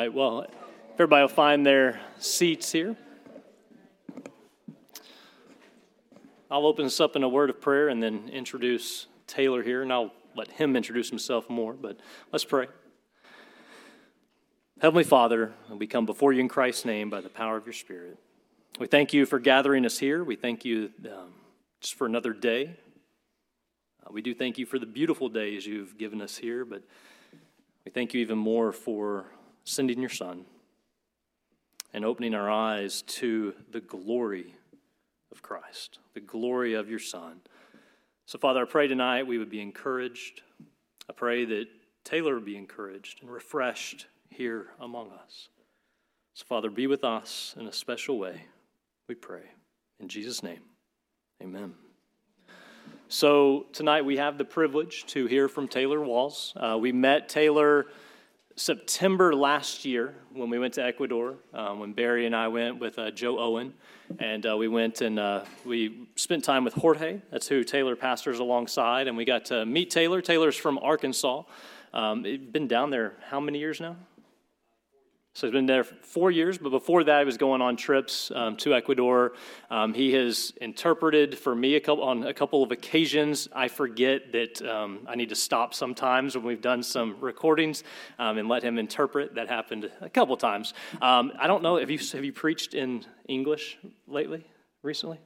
[0.00, 2.96] right, well, if everybody will find their seats here.
[6.50, 9.92] I'll open this up in a word of prayer and then introduce Taylor here, and
[9.92, 12.00] I'll let him introduce himself more, but
[12.32, 12.68] let's pray.
[14.80, 18.16] Heavenly Father, we come before you in Christ's name by the power of your Spirit.
[18.78, 20.24] We thank you for gathering us here.
[20.24, 21.34] We thank you um,
[21.82, 22.74] just for another day.
[24.02, 26.82] Uh, we do thank you for the beautiful days you've given us here, but
[27.84, 29.26] we thank you even more for
[29.70, 30.44] sending your Son
[31.92, 34.54] and opening our eyes to the glory
[35.32, 37.40] of Christ, the glory of your Son.
[38.26, 40.42] So, Father, I pray tonight we would be encouraged.
[41.08, 41.66] I pray that
[42.04, 45.48] Taylor would be encouraged and refreshed here among us.
[46.34, 48.42] So, Father, be with us in a special way,
[49.08, 49.42] we pray.
[50.00, 50.60] In Jesus' name,
[51.42, 51.74] amen.
[53.08, 56.54] So, tonight we have the privilege to hear from Taylor Walls.
[56.56, 57.86] Uh, we met Taylor
[58.60, 62.98] September last year when we went to Ecuador, um, when Barry and I went with
[62.98, 63.72] uh, Joe Owen,
[64.18, 67.22] and uh, we went and uh, we spent time with Jorge.
[67.30, 70.20] That's who Taylor pastors alongside, and we got to meet Taylor.
[70.20, 71.44] Taylor's from Arkansas.
[71.94, 73.96] Um, been down there how many years now?
[75.40, 78.58] So he's been there four years, but before that, he was going on trips um,
[78.58, 79.32] to Ecuador.
[79.70, 83.48] Um, he has interpreted for me a couple, on a couple of occasions.
[83.54, 87.84] I forget that um, I need to stop sometimes when we've done some recordings
[88.18, 89.34] um, and let him interpret.
[89.36, 90.74] That happened a couple times.
[91.00, 91.78] Um, I don't know.
[91.78, 94.44] Have you have you preached in English lately,
[94.82, 95.20] recently?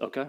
[0.00, 0.28] Okay.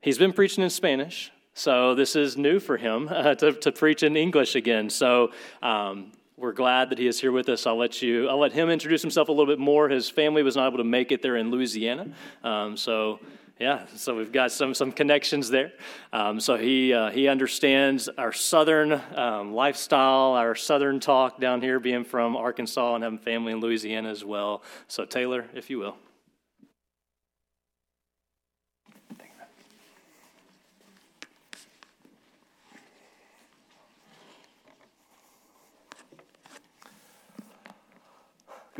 [0.00, 1.30] He's been preaching in Spanish.
[1.54, 4.90] So this is new for him uh, to, to preach in English again.
[4.90, 5.30] So
[5.62, 7.66] um, we're glad that he is here with us.
[7.66, 8.28] I'll let you.
[8.28, 9.90] I'll let him introduce himself a little bit more.
[9.90, 12.08] His family was not able to make it there in Louisiana,
[12.42, 13.20] um, so
[13.58, 13.84] yeah.
[13.94, 15.72] So we've got some some connections there.
[16.14, 21.78] Um, so he uh, he understands our southern um, lifestyle, our southern talk down here,
[21.78, 24.62] being from Arkansas and having family in Louisiana as well.
[24.88, 25.96] So Taylor, if you will.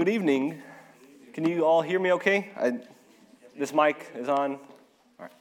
[0.01, 0.63] Good evening.
[1.35, 2.53] Can you all hear me okay?
[2.57, 2.79] I,
[3.55, 4.59] this mic is on.
[5.19, 5.33] All right.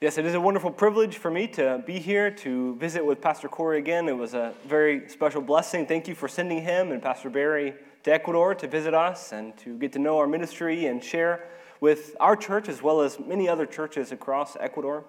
[0.00, 3.48] Yes, it is a wonderful privilege for me to be here to visit with Pastor
[3.48, 4.08] Corey again.
[4.08, 5.86] It was a very special blessing.
[5.86, 9.76] Thank you for sending him and Pastor Barry to Ecuador to visit us and to
[9.78, 11.48] get to know our ministry and share
[11.80, 15.04] with our church as well as many other churches across Ecuador.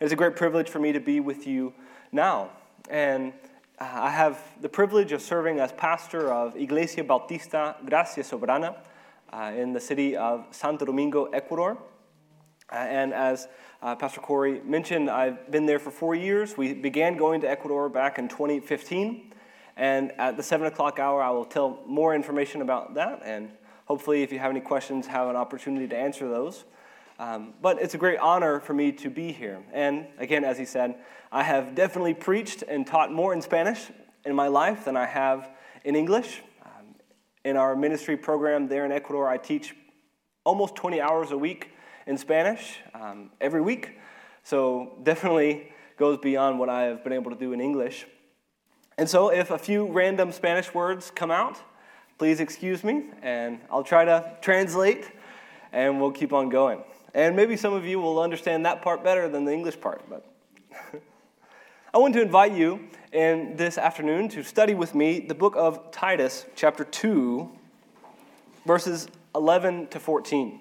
[0.00, 1.72] It's a great privilege for me to be with you
[2.12, 2.50] now.
[2.90, 3.32] And
[3.78, 8.76] uh, I have the privilege of serving as pastor of Iglesia Bautista Gracia Soberana
[9.32, 11.78] uh, in the city of Santo Domingo, Ecuador.
[12.72, 13.48] Uh, and as
[13.82, 16.56] uh, Pastor Corey mentioned, I've been there for four years.
[16.56, 19.32] We began going to Ecuador back in 2015.
[19.76, 23.50] And at the 7 o'clock hour, I will tell more information about that and
[23.86, 26.64] hopefully, if you have any questions, have an opportunity to answer those.
[27.18, 29.62] Um, but it's a great honor for me to be here.
[29.72, 30.96] And again, as he said,
[31.32, 33.90] I have definitely preached and taught more in Spanish
[34.26, 35.48] in my life than I have
[35.84, 36.42] in English.
[36.62, 36.94] Um,
[37.44, 39.74] in our ministry program there in Ecuador, I teach
[40.44, 41.70] almost 20 hours a week
[42.06, 43.98] in Spanish um, every week.
[44.42, 48.06] So definitely goes beyond what I have been able to do in English.
[48.98, 51.60] And so if a few random Spanish words come out,
[52.18, 55.10] Please excuse me, and I'll try to translate,
[55.72, 56.82] and we'll keep on going.
[57.12, 60.24] And maybe some of you will understand that part better than the English part, but
[61.94, 65.90] I want to invite you in this afternoon to study with me the book of
[65.90, 67.50] Titus, chapter 2,
[68.64, 70.60] verses 11 to 14.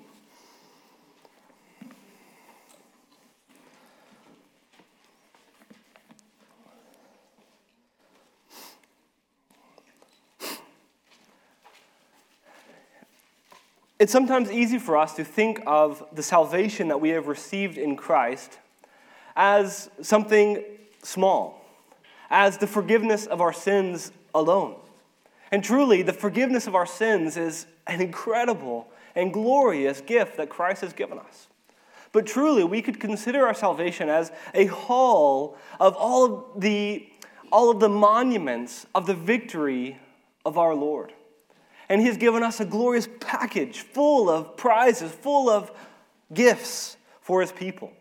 [14.05, 17.95] It's sometimes easy for us to think of the salvation that we have received in
[17.95, 18.59] Christ
[19.35, 20.63] as something
[21.01, 21.65] small,
[22.29, 24.75] as the forgiveness of our sins alone.
[25.51, 30.81] And truly, the forgiveness of our sins is an incredible and glorious gift that Christ
[30.81, 31.47] has given us.
[32.11, 37.09] But truly, we could consider our salvation as a haul of all of the,
[37.51, 39.97] all of the monuments of the victory
[40.45, 41.11] of our Lord.
[41.89, 45.71] And He's given us a glorious package full of prizes, full of
[46.33, 47.91] gifts for His people.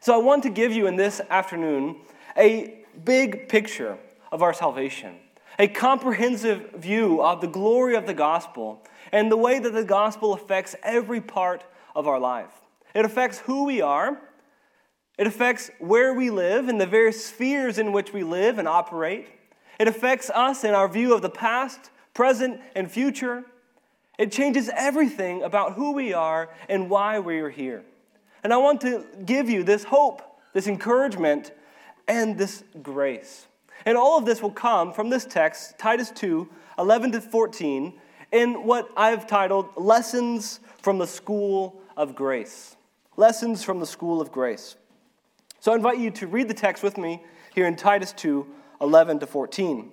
[0.00, 1.96] So I want to give you in this afternoon
[2.36, 3.98] a big picture
[4.30, 5.14] of our salvation,
[5.58, 10.32] a comprehensive view of the glory of the gospel, and the way that the gospel
[10.32, 12.50] affects every part of our life.
[12.94, 14.20] It affects who we are,
[15.18, 19.28] it affects where we live and the various spheres in which we live and operate.
[19.78, 23.44] It affects us in our view of the past, present, and future.
[24.18, 27.84] It changes everything about who we are and why we are here.
[28.44, 30.22] And I want to give you this hope,
[30.52, 31.52] this encouragement,
[32.08, 33.46] and this grace.
[33.86, 36.48] And all of this will come from this text, Titus 2
[36.78, 37.92] 11 to 14,
[38.32, 42.76] in what I've titled Lessons from the School of Grace.
[43.16, 44.76] Lessons from the School of Grace.
[45.60, 47.22] So I invite you to read the text with me
[47.54, 48.46] here in Titus 2
[48.80, 49.92] 11 to 14.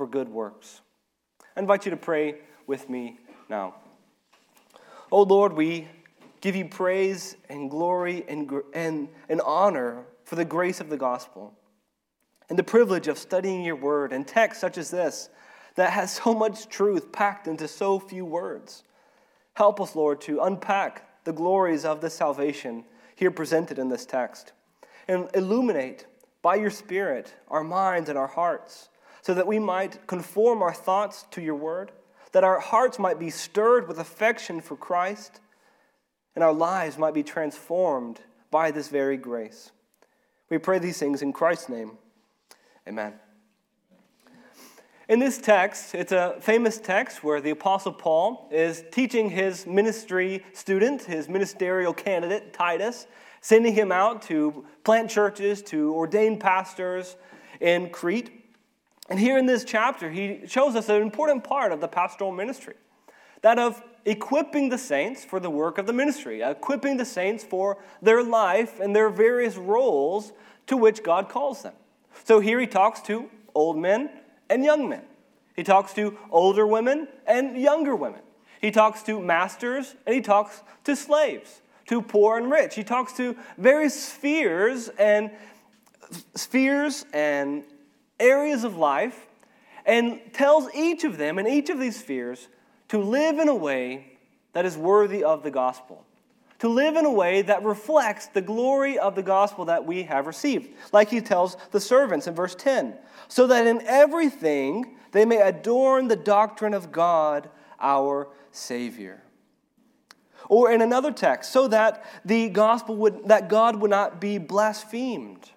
[0.00, 0.80] for good works.
[1.54, 2.36] I invite you to pray
[2.66, 3.18] with me
[3.50, 3.74] now.
[5.12, 5.88] Oh Lord, we
[6.40, 11.52] give you praise and glory and, and, and honor for the grace of the gospel
[12.48, 15.28] and the privilege of studying your word and text such as this
[15.74, 18.84] that has so much truth packed into so few words.
[19.52, 22.86] Help us, Lord, to unpack the glories of the salvation
[23.16, 24.52] here presented in this text
[25.08, 26.06] and illuminate
[26.40, 28.88] by your Spirit our minds and our hearts,
[29.22, 31.92] so that we might conform our thoughts to your word,
[32.32, 35.40] that our hearts might be stirred with affection for Christ,
[36.34, 38.20] and our lives might be transformed
[38.50, 39.72] by this very grace.
[40.48, 41.98] We pray these things in Christ's name.
[42.88, 43.14] Amen.
[45.08, 50.44] In this text, it's a famous text where the Apostle Paul is teaching his ministry
[50.52, 53.08] student, his ministerial candidate, Titus,
[53.40, 57.16] sending him out to plant churches, to ordain pastors
[57.60, 58.39] in Crete.
[59.10, 62.74] And here in this chapter, he shows us an important part of the pastoral ministry
[63.42, 67.78] that of equipping the saints for the work of the ministry, equipping the saints for
[68.00, 70.32] their life and their various roles
[70.66, 71.74] to which God calls them.
[72.24, 74.10] So here he talks to old men
[74.48, 75.02] and young men.
[75.56, 78.20] He talks to older women and younger women.
[78.60, 82.76] He talks to masters and he talks to slaves to poor and rich.
[82.76, 85.30] He talks to various spheres and
[86.36, 87.64] spheres and
[88.20, 89.26] areas of life
[89.86, 92.48] and tells each of them in each of these spheres
[92.88, 94.18] to live in a way
[94.52, 96.04] that is worthy of the gospel.
[96.60, 100.26] To live in a way that reflects the glory of the gospel that we have
[100.26, 100.68] received.
[100.92, 102.94] Like he tells the servants in verse 10
[103.28, 107.48] so that in everything they may adorn the doctrine of God
[107.80, 109.22] our Savior.
[110.48, 115.50] Or in another text, so that the gospel would, that God would not be blasphemed.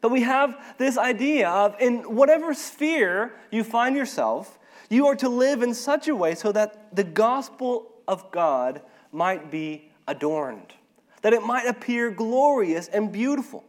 [0.00, 4.58] But we have this idea of in whatever sphere you find yourself,
[4.88, 8.82] you are to live in such a way so that the gospel of God
[9.12, 10.74] might be adorned,
[11.22, 13.64] that it might appear glorious and beautiful.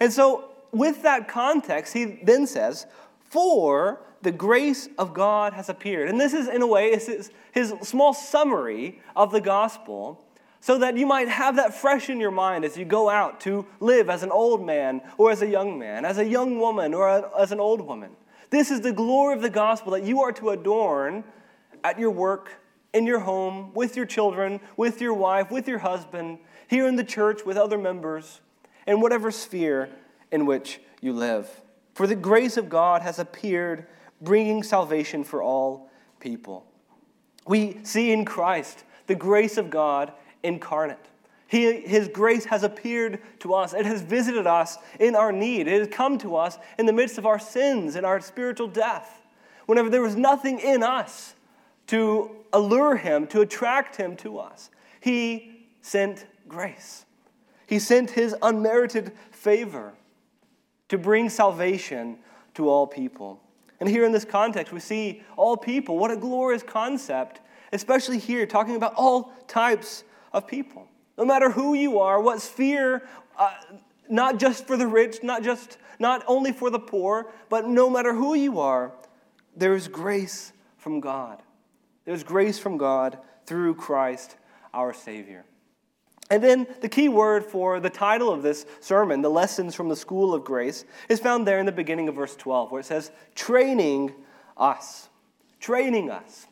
[0.00, 2.86] And so, with that context, he then says,
[3.20, 6.08] For the grace of God has appeared.
[6.08, 10.23] And this is, in a way, his, his small summary of the gospel
[10.64, 13.66] so that you might have that fresh in your mind as you go out to
[13.80, 17.30] live as an old man or as a young man, as a young woman or
[17.38, 18.12] as an old woman.
[18.48, 21.22] This is the glory of the gospel that you are to adorn
[21.84, 22.62] at your work,
[22.94, 27.04] in your home, with your children, with your wife, with your husband, here in the
[27.04, 28.40] church with other members,
[28.86, 29.90] in whatever sphere
[30.32, 31.60] in which you live.
[31.92, 33.86] For the grace of God has appeared
[34.22, 35.90] bringing salvation for all
[36.20, 36.64] people.
[37.46, 40.14] We see in Christ the grace of God
[40.44, 40.98] incarnate.
[41.46, 43.74] He, his grace has appeared to us.
[43.74, 45.68] It has visited us in our need.
[45.68, 49.22] It has come to us in the midst of our sins and our spiritual death.
[49.66, 51.34] Whenever there was nothing in us
[51.88, 54.70] to allure him, to attract him to us,
[55.00, 57.04] he sent grace.
[57.66, 59.94] He sent his unmerited favor
[60.88, 62.18] to bring salvation
[62.54, 63.40] to all people.
[63.80, 65.98] And here in this context, we see all people.
[65.98, 67.40] What a glorious concept,
[67.72, 70.88] especially here, talking about all types of people.
[71.16, 73.54] No matter who you are, what sphere, uh,
[74.10, 78.12] not just for the rich, not just not only for the poor, but no matter
[78.12, 78.92] who you are,
[79.56, 81.40] there is grace from God.
[82.04, 84.36] There's grace from God through Christ
[84.74, 85.44] our Savior.
[86.30, 89.96] And then the key word for the title of this sermon, the lessons from the
[89.96, 93.12] school of grace, is found there in the beginning of verse 12, where it says,
[93.34, 94.12] training
[94.56, 95.08] us.
[95.60, 96.46] Training us.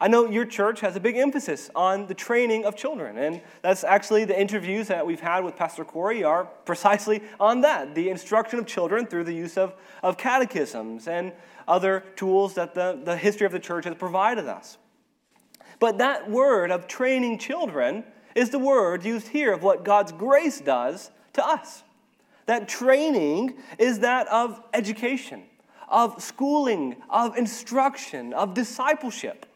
[0.00, 3.84] I know your church has a big emphasis on the training of children, and that's
[3.84, 8.58] actually the interviews that we've had with Pastor Corey are precisely on that the instruction
[8.58, 11.32] of children through the use of, of catechisms and
[11.68, 14.78] other tools that the, the history of the church has provided us.
[15.78, 20.60] But that word of training children is the word used here of what God's grace
[20.60, 21.82] does to us.
[22.46, 25.44] That training is that of education,
[25.88, 29.46] of schooling, of instruction, of discipleship,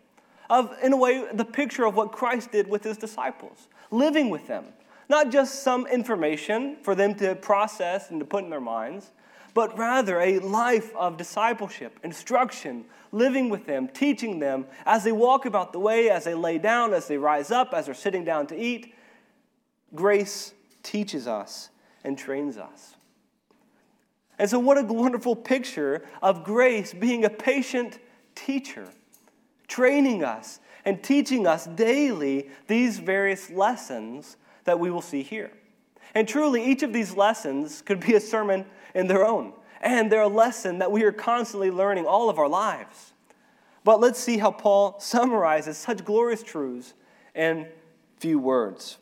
[0.51, 4.47] of, in a way, the picture of what Christ did with his disciples, living with
[4.47, 4.67] them.
[5.09, 9.11] Not just some information for them to process and to put in their minds,
[9.55, 15.47] but rather a life of discipleship, instruction, living with them, teaching them as they walk
[15.47, 18.47] about the way, as they lay down, as they rise up, as they're sitting down
[18.47, 18.95] to eat.
[19.95, 20.53] Grace
[20.83, 21.71] teaches us
[22.05, 22.95] and trains us.
[24.39, 27.99] And so, what a wonderful picture of grace being a patient
[28.35, 28.89] teacher,
[29.69, 35.53] training us and teaching us daily these various lessons that we will see here.
[36.15, 39.53] And truly, each of these lessons could be a sermon in their own.
[39.81, 43.13] And they're a lesson that we are constantly learning all of our lives.
[43.85, 46.95] But let's see how Paul summarizes such glorious truths
[47.35, 47.69] in
[48.19, 48.99] few words.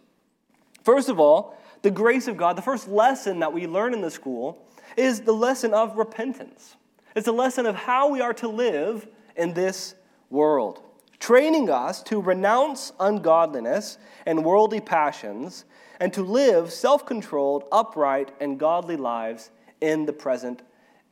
[0.84, 4.10] First of all, the grace of God, the first lesson that we learn in the
[4.10, 4.64] school
[4.96, 6.76] is the lesson of repentance.
[7.14, 9.95] It's a lesson of how we are to live in this
[10.30, 10.82] world,
[11.18, 15.64] training us to renounce ungodliness and worldly passions
[16.00, 20.62] and to live self controlled, upright, and godly lives in the present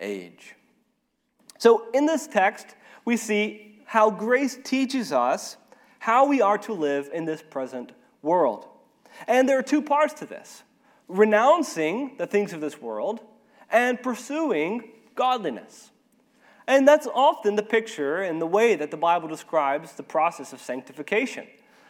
[0.00, 0.54] age.
[1.58, 5.56] So, in this text, we see how grace teaches us
[5.98, 7.92] how we are to live in this present
[8.22, 8.66] world.
[9.26, 10.62] And there are two parts to this
[11.08, 13.20] renouncing the things of this world
[13.70, 15.90] and pursuing godliness.
[16.66, 20.60] And that's often the picture and the way that the Bible describes the process of
[20.60, 21.46] sanctification.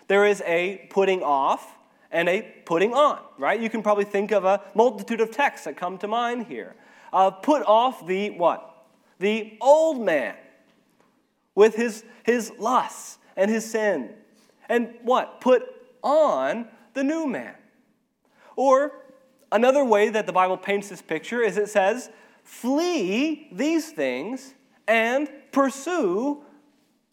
[0.09, 1.77] There is a putting off
[2.11, 3.61] and a putting on, right?
[3.61, 6.75] You can probably think of a multitude of texts that come to mind here.
[7.13, 8.85] Uh, put off the what?
[9.21, 10.35] The old man
[11.55, 14.11] with his, his lusts and his sin.
[14.69, 15.41] And what?
[15.41, 15.63] Put
[16.03, 17.55] on the new man.
[18.57, 18.93] Or
[19.53, 22.11] another way that the Bible paints this picture is it says,
[22.43, 24.55] flee these things
[24.87, 26.43] and pursue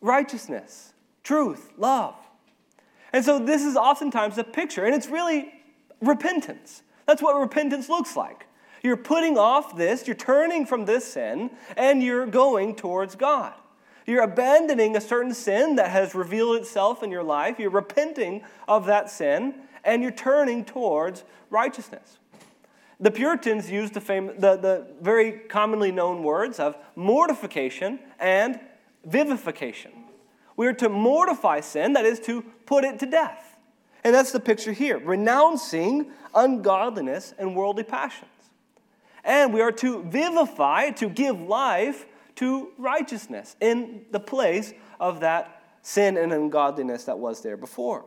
[0.02, 2.16] righteousness, truth, love.
[3.14, 5.54] And so this is oftentimes a picture, and it's really
[6.02, 6.82] repentance.
[7.06, 8.48] That's what repentance looks like.
[8.84, 13.54] You're putting off this, you're turning from this sin, and you're going towards God.
[14.08, 17.60] You're abandoning a certain sin that has revealed itself in your life.
[17.60, 22.18] You're repenting of that sin, and you're turning towards righteousness.
[23.02, 28.60] The Puritans used the, fam- the, the very commonly known words of mortification and
[29.04, 29.92] vivification.
[30.56, 33.58] We are to mortify sin, that is, to put it to death.
[34.04, 38.30] And that's the picture here renouncing ungodliness and worldly passions.
[39.24, 42.06] And we are to vivify, to give life
[42.36, 48.06] to righteousness in the place of that sin and ungodliness that was there before.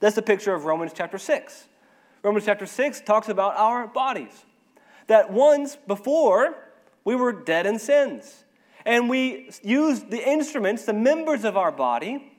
[0.00, 1.68] That's the picture of Romans chapter 6.
[2.22, 4.44] Romans chapter 6 talks about our bodies.
[5.08, 6.56] That once before,
[7.04, 8.44] we were dead in sins.
[8.84, 12.32] And we used the instruments, the members of our body,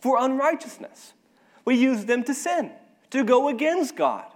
[0.00, 1.14] for unrighteousness.
[1.64, 2.72] We used them to sin,
[3.10, 4.26] to go against God.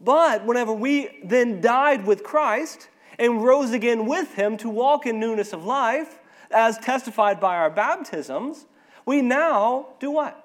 [0.00, 2.88] But whenever we then died with Christ
[3.18, 6.18] and rose again with him to walk in newness of life,
[6.50, 8.66] as testified by our baptisms,
[9.04, 10.43] we now do what?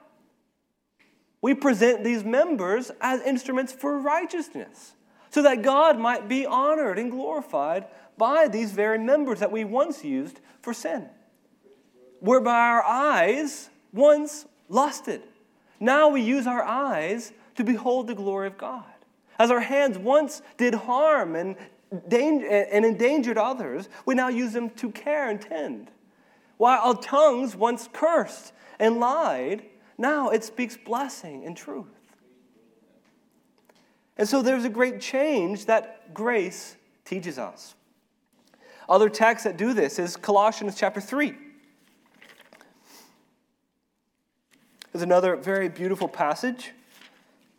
[1.42, 4.94] We present these members as instruments for righteousness,
[5.30, 7.86] so that God might be honored and glorified
[8.18, 11.08] by these very members that we once used for sin.
[12.20, 15.22] Whereby our eyes once lusted.
[15.80, 18.84] Now we use our eyes to behold the glory of God.
[19.38, 21.56] As our hands once did harm and,
[21.92, 25.90] and endangered others, we now use them to care and tend.
[26.58, 29.64] While our tongues once cursed and lied,
[30.00, 31.86] now it speaks blessing and truth.
[34.18, 36.76] And so there's a great change that grace
[37.06, 37.76] teaches us.
[38.88, 41.36] Other texts that do this is Colossians chapter 3.
[44.92, 46.72] There's another very beautiful passage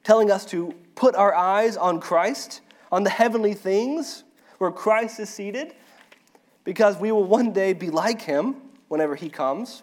[0.03, 4.25] telling us to put our eyes on Christ, on the heavenly things
[4.59, 5.75] where Christ is seated,
[6.65, 8.57] because we will one day be like him
[8.89, 9.83] whenever he comes.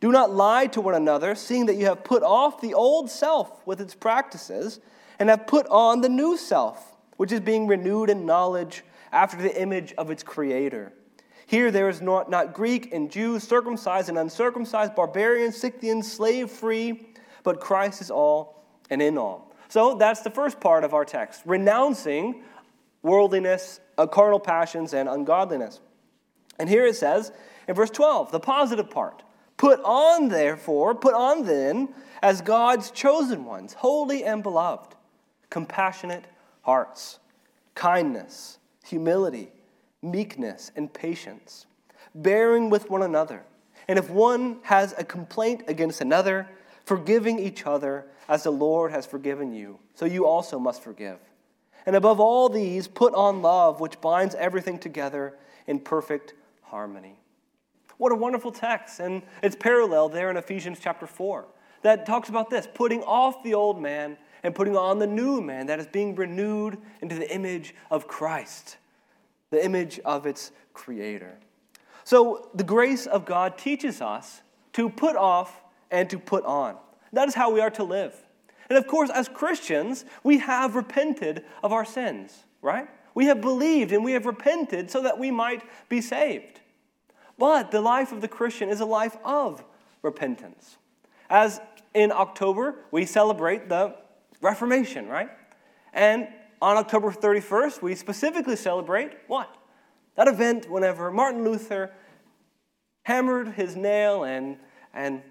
[0.00, 3.66] Do not lie to one another, seeing that you have put off the old self
[3.66, 4.80] with its practices,
[5.18, 9.60] and have put on the new self, which is being renewed in knowledge after the
[9.60, 10.92] image of its creator.
[11.46, 17.08] Here there is not, not Greek and Jew, circumcised and uncircumcised, barbarian, Scythian, slave free,
[17.42, 19.52] but Christ is all and in all.
[19.68, 22.42] So that's the first part of our text, renouncing
[23.02, 25.80] worldliness, uh, carnal passions, and ungodliness.
[26.58, 27.32] And here it says
[27.66, 29.22] in verse 12, the positive part
[29.58, 31.90] Put on, therefore, put on then,
[32.22, 34.94] as God's chosen ones, holy and beloved,
[35.50, 36.24] compassionate
[36.62, 37.18] hearts,
[37.74, 39.50] kindness, humility,
[40.00, 41.66] meekness, and patience,
[42.14, 43.42] bearing with one another.
[43.88, 46.48] And if one has a complaint against another,
[46.84, 51.18] forgiving each other as the Lord has forgiven you, so you also must forgive.
[51.84, 55.34] And above all these, put on love, which binds everything together
[55.66, 57.18] in perfect harmony.
[57.98, 59.00] What a wonderful text.
[59.00, 61.46] And it's parallel there in Ephesians chapter 4
[61.82, 65.66] that talks about this putting off the old man and putting on the new man
[65.66, 68.76] that is being renewed into the image of Christ,
[69.50, 71.38] the image of its creator.
[72.04, 74.42] So the grace of God teaches us
[74.74, 76.76] to put off and to put on.
[77.12, 78.14] That is how we are to live.
[78.68, 82.86] And of course, as Christians, we have repented of our sins, right?
[83.14, 86.57] We have believed and we have repented so that we might be saved.
[87.38, 89.64] But the life of the Christian is a life of
[90.02, 90.76] repentance.
[91.30, 91.60] As
[91.94, 93.94] in October, we celebrate the
[94.40, 95.30] Reformation, right?
[95.92, 96.28] And
[96.60, 99.54] on October 31st, we specifically celebrate what?
[100.16, 101.92] That event whenever Martin Luther
[103.02, 104.58] hammered his nail and,
[104.92, 105.22] and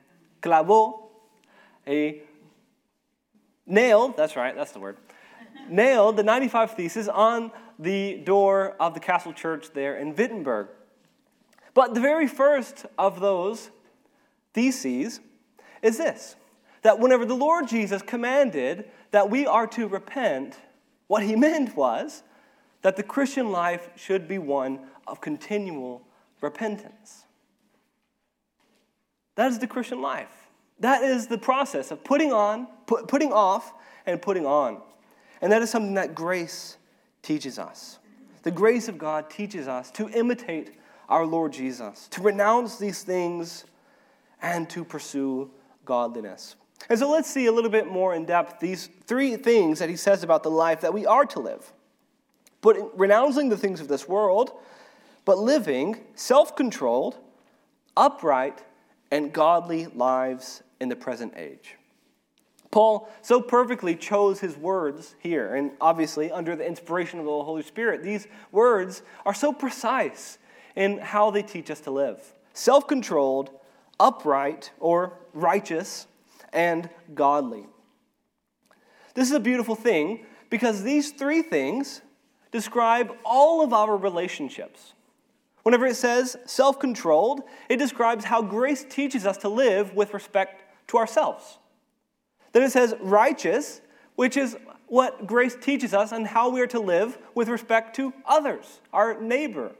[0.41, 1.09] clavó,
[1.85, 2.21] a
[3.65, 4.97] nailed, that's right, that's the word,
[5.69, 10.67] nailed the 95 Theses on the door of the castle church there in Wittenberg.
[11.77, 13.69] But the very first of those
[14.51, 15.19] theses
[15.83, 16.35] is this
[16.81, 20.57] that whenever the Lord Jesus commanded that we are to repent,
[21.05, 22.23] what he meant was
[22.81, 26.01] that the Christian life should be one of continual
[26.41, 27.25] repentance.
[29.35, 30.49] That is the Christian life.
[30.79, 33.71] That is the process of putting on, put, putting off,
[34.07, 34.81] and putting on.
[35.41, 36.77] And that is something that grace
[37.21, 37.99] teaches us.
[38.41, 40.71] The grace of God teaches us to imitate
[41.09, 43.65] our Lord Jesus, to renounce these things,
[44.41, 45.49] and to pursue
[45.85, 46.55] godliness.
[46.89, 49.95] And so let's see a little bit more in depth these three things that he
[49.95, 51.73] says about the life that we are to live.
[52.61, 54.51] But renouncing the things of this world,
[55.25, 57.17] but living self controlled,
[57.95, 58.63] upright,
[59.11, 61.75] and godly lives in the present age.
[62.69, 67.63] Paul so perfectly chose his words here, and obviously under the inspiration of the Holy
[67.63, 70.37] Spirit, these words are so precise
[70.77, 72.21] in how they teach us to live
[72.53, 73.49] self controlled,
[73.99, 76.07] upright, or righteous,
[76.53, 77.65] and godly.
[79.15, 82.01] This is a beautiful thing because these three things
[82.51, 84.93] describe all of our relationships.
[85.63, 90.63] Whenever it says self controlled, it describes how grace teaches us to live with respect
[90.89, 91.57] to ourselves.
[92.53, 93.81] Then it says righteous,
[94.15, 98.13] which is what grace teaches us and how we are to live with respect to
[98.25, 99.71] others, our neighbor.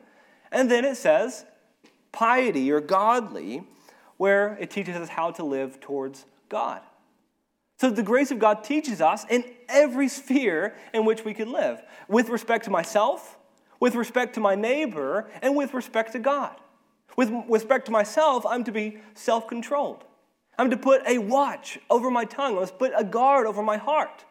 [0.52, 1.46] And then it says
[2.12, 3.64] piety or godly,
[4.18, 6.82] where it teaches us how to live towards God.
[7.80, 11.82] So the grace of God teaches us in every sphere in which we can live
[12.08, 13.38] with respect to myself,
[13.80, 16.56] with respect to my neighbor, and with respect to God.
[17.16, 20.04] With respect to myself, I'm to be self controlled.
[20.58, 22.58] I'm to put a watch over my tongue.
[22.58, 24.26] I must put a guard over my heart.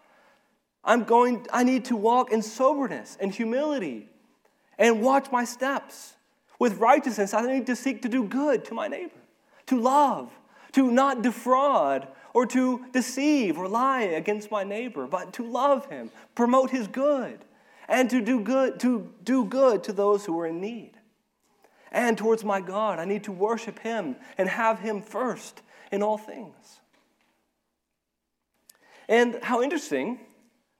[0.82, 4.08] I'm going, I need to walk in soberness and humility
[4.78, 6.14] and watch my steps.
[6.58, 9.20] With righteousness, I need to seek to do good to my neighbor,
[9.66, 10.30] to love,
[10.72, 16.10] to not defraud or to deceive or lie against my neighbor, but to love him,
[16.34, 17.44] promote his good
[17.88, 20.92] and to do good to do good to those who are in need.
[21.92, 25.62] And towards my God, I need to worship him and have him first
[25.92, 26.80] in all things.
[29.08, 30.18] And how interesting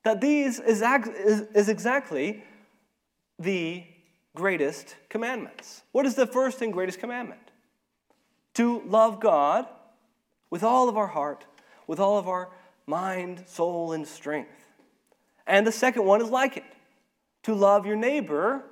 [0.04, 2.42] that these is, is, is exactly
[3.38, 3.85] the
[4.35, 5.83] greatest commandments.
[5.92, 7.40] What is the first and greatest commandment?
[8.55, 9.66] To love God
[10.51, 11.44] with all of our heart,
[11.87, 12.51] with all of our
[12.87, 14.66] mind, soul, and strength.
[15.46, 16.64] And the second one is like it
[17.44, 18.62] to love your neighbor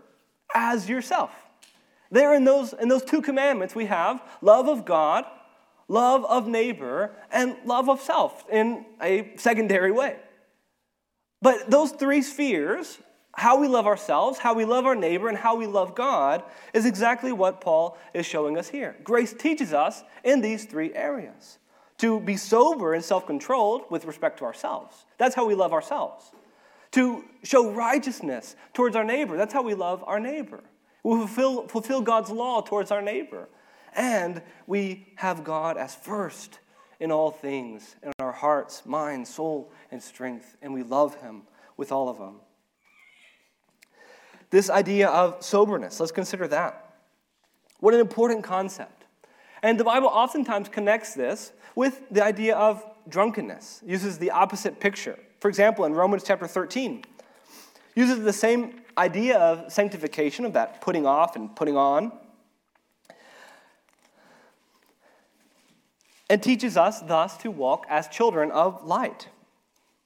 [0.54, 1.30] as yourself.
[2.10, 5.24] There in those, in those two commandments, we have love of God
[5.88, 10.16] love of neighbor, and love of self in a secondary way.
[11.42, 12.98] But those three spheres,
[13.36, 16.42] how we love ourselves, how we love our neighbor, and how we love God,
[16.72, 18.96] is exactly what Paul is showing us here.
[19.02, 21.58] Grace teaches us in these three areas
[21.98, 25.04] to be sober and self controlled with respect to ourselves.
[25.18, 26.30] That's how we love ourselves.
[26.92, 29.36] To show righteousness towards our neighbor.
[29.36, 30.62] That's how we love our neighbor.
[31.02, 33.48] We fulfill, fulfill God's law towards our neighbor.
[33.94, 36.60] And we have God as first
[37.00, 40.56] in all things, in our hearts, mind, soul, and strength.
[40.62, 41.42] And we love Him
[41.76, 42.36] with all of them.
[44.54, 46.94] This idea of soberness, let's consider that.
[47.80, 49.02] What an important concept.
[49.64, 55.18] And the Bible oftentimes connects this with the idea of drunkenness, uses the opposite picture.
[55.40, 57.02] For example, in Romans chapter 13,
[57.96, 62.12] uses the same idea of sanctification, of that putting off and putting on,
[66.30, 69.26] and teaches us thus to walk as children of light.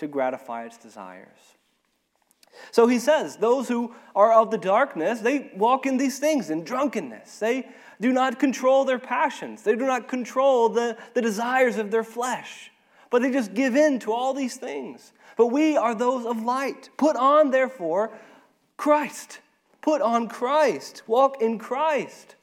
[0.00, 1.56] to gratify its desires.
[2.72, 6.64] So he says, those who are of the darkness, they walk in these things, in
[6.64, 7.38] drunkenness.
[7.38, 7.68] They
[8.00, 12.70] do not control their passions, they do not control the, the desires of their flesh,
[13.10, 15.12] but they just give in to all these things.
[15.36, 16.90] But we are those of light.
[16.96, 18.10] Put on, therefore,
[18.76, 19.40] Christ.
[19.80, 21.02] Put on Christ.
[21.06, 22.36] Walk in Christ.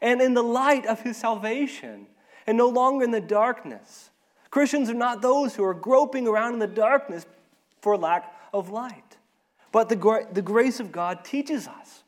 [0.00, 2.06] And in the light of his salvation,
[2.46, 4.07] and no longer in the darkness.
[4.50, 7.26] Christians are not those who are groping around in the darkness
[7.80, 9.18] for lack of light.
[9.72, 12.02] But the, gra- the grace of God teaches us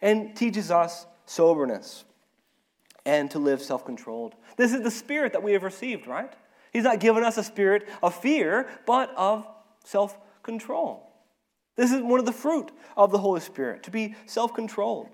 [0.00, 2.04] and teaches us soberness
[3.04, 4.34] and to live self controlled.
[4.56, 6.32] This is the spirit that we have received, right?
[6.72, 9.46] He's not given us a spirit of fear, but of
[9.84, 11.10] self control.
[11.76, 15.08] This is one of the fruit of the Holy Spirit, to be self controlled.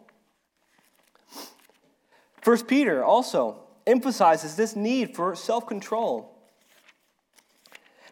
[2.41, 6.32] First Peter also emphasizes this need for self control.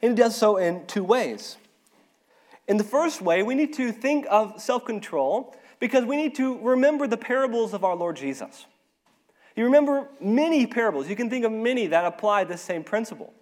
[0.02, 1.56] And he does so in two ways.
[2.66, 6.58] In the first way, we need to think of self control because we need to
[6.58, 8.66] remember the parables of our Lord Jesus.
[9.56, 11.08] You remember many parables.
[11.08, 13.32] You can think of many that apply this same principle.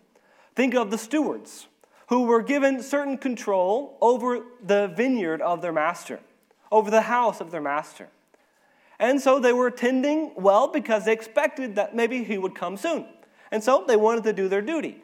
[0.55, 1.67] Think of the stewards
[2.09, 6.21] who were given certain control over the vineyard of their master,
[6.73, 8.09] over the house of their master.
[8.99, 13.07] And so they were tending well because they expected that maybe he would come soon.
[13.51, 15.03] And so they wanted to do their duty.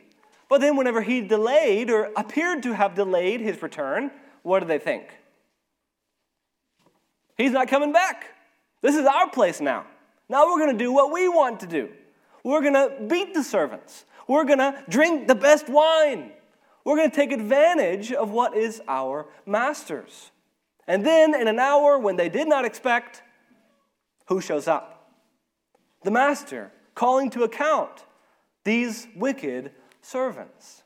[0.48, 4.10] But then, whenever he delayed or appeared to have delayed his return,
[4.42, 5.08] what did they think?
[7.36, 8.26] He's not coming back.
[8.82, 9.86] This is our place now.
[10.28, 11.90] Now we're going to do what we want to do.
[12.42, 14.04] We're going to beat the servants.
[14.28, 16.32] We're going to drink the best wine.
[16.84, 20.30] We're going to take advantage of what is our master's.
[20.86, 23.22] And then, in an hour when they did not expect,
[24.26, 25.10] who shows up?
[26.02, 28.04] The master, calling to account
[28.64, 29.72] these wicked
[30.04, 30.82] servants.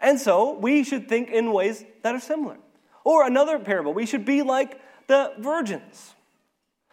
[0.00, 2.58] And so we should think in ways that are similar.
[3.04, 6.14] Or another parable, we should be like the virgins,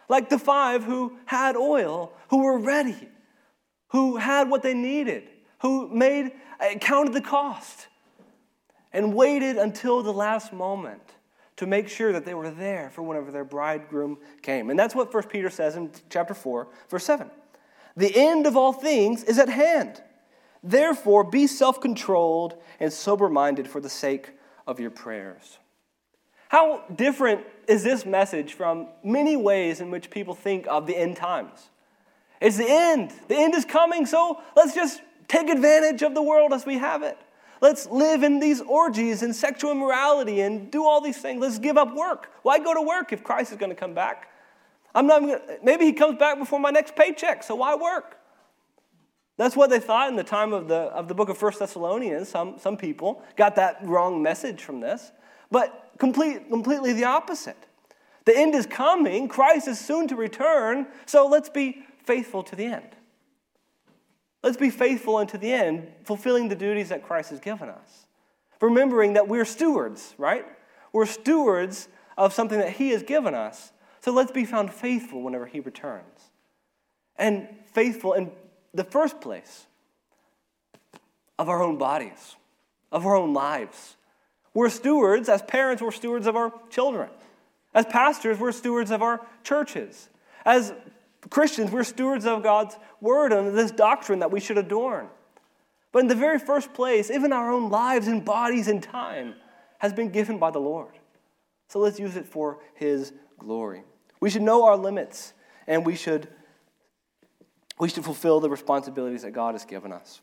[0.08, 3.08] like the five who had oil, who were ready,
[3.88, 5.28] who had what they needed,
[5.60, 7.88] who made uh, counted the cost,
[8.92, 11.02] and waited until the last moment
[11.56, 14.70] to make sure that they were there for whenever their bridegroom came.
[14.70, 17.30] And that's what 1 Peter says in chapter 4, verse 7.
[17.96, 20.02] The end of all things is at hand.
[20.64, 24.30] Therefore, be self controlled and sober minded for the sake
[24.66, 25.58] of your prayers.
[26.48, 31.16] How different is this message from many ways in which people think of the end
[31.16, 31.68] times?
[32.40, 33.12] It's the end.
[33.28, 37.02] The end is coming, so let's just take advantage of the world as we have
[37.02, 37.18] it.
[37.60, 41.40] Let's live in these orgies and sexual immorality and do all these things.
[41.40, 42.30] Let's give up work.
[42.42, 44.30] Why go to work if Christ is going to come back?
[44.94, 45.22] I'm not
[45.62, 48.18] maybe he comes back before my next paycheck, so why work?
[49.36, 52.28] That's what they thought in the time of the, of the book of First Thessalonians.
[52.28, 55.10] Some, some people got that wrong message from this,
[55.50, 57.56] but complete, completely the opposite.
[58.26, 62.64] The end is coming, Christ is soon to return, so let's be faithful to the
[62.64, 62.88] end.
[64.42, 68.06] Let's be faithful unto the end, fulfilling the duties that Christ has given us.
[68.60, 70.44] Remembering that we're stewards, right?
[70.92, 73.72] We're stewards of something that He has given us.
[74.00, 76.30] So let's be found faithful whenever He returns.
[77.16, 78.30] And faithful in
[78.74, 79.66] the first place
[81.38, 82.36] of our own bodies,
[82.92, 83.96] of our own lives.
[84.52, 87.08] We're stewards, as parents, we're stewards of our children.
[87.74, 90.08] As pastors, we're stewards of our churches.
[90.44, 90.72] As
[91.30, 95.08] Christians, we're stewards of God's word and this doctrine that we should adorn.
[95.90, 99.34] But in the very first place, even our own lives and bodies and time
[99.78, 100.92] has been given by the Lord.
[101.68, 103.84] So let's use it for His glory.
[104.20, 105.32] We should know our limits
[105.66, 106.28] and we should,
[107.78, 110.20] we should fulfill the responsibilities that God has given us.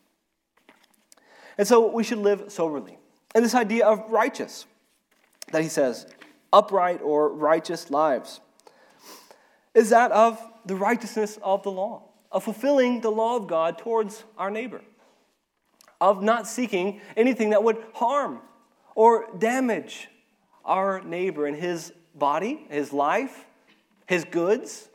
[1.58, 2.98] And so we should live soberly.
[3.36, 4.66] And this idea of righteous,
[5.52, 6.08] that he says,
[6.54, 8.40] upright or righteous lives,
[9.74, 14.24] is that of the righteousness of the law, of fulfilling the law of God towards
[14.38, 14.82] our neighbor,
[16.00, 18.40] of not seeking anything that would harm
[18.96, 20.10] or damage
[20.66, 23.46] our neighbor in his body, his life,
[24.08, 24.90] his goods,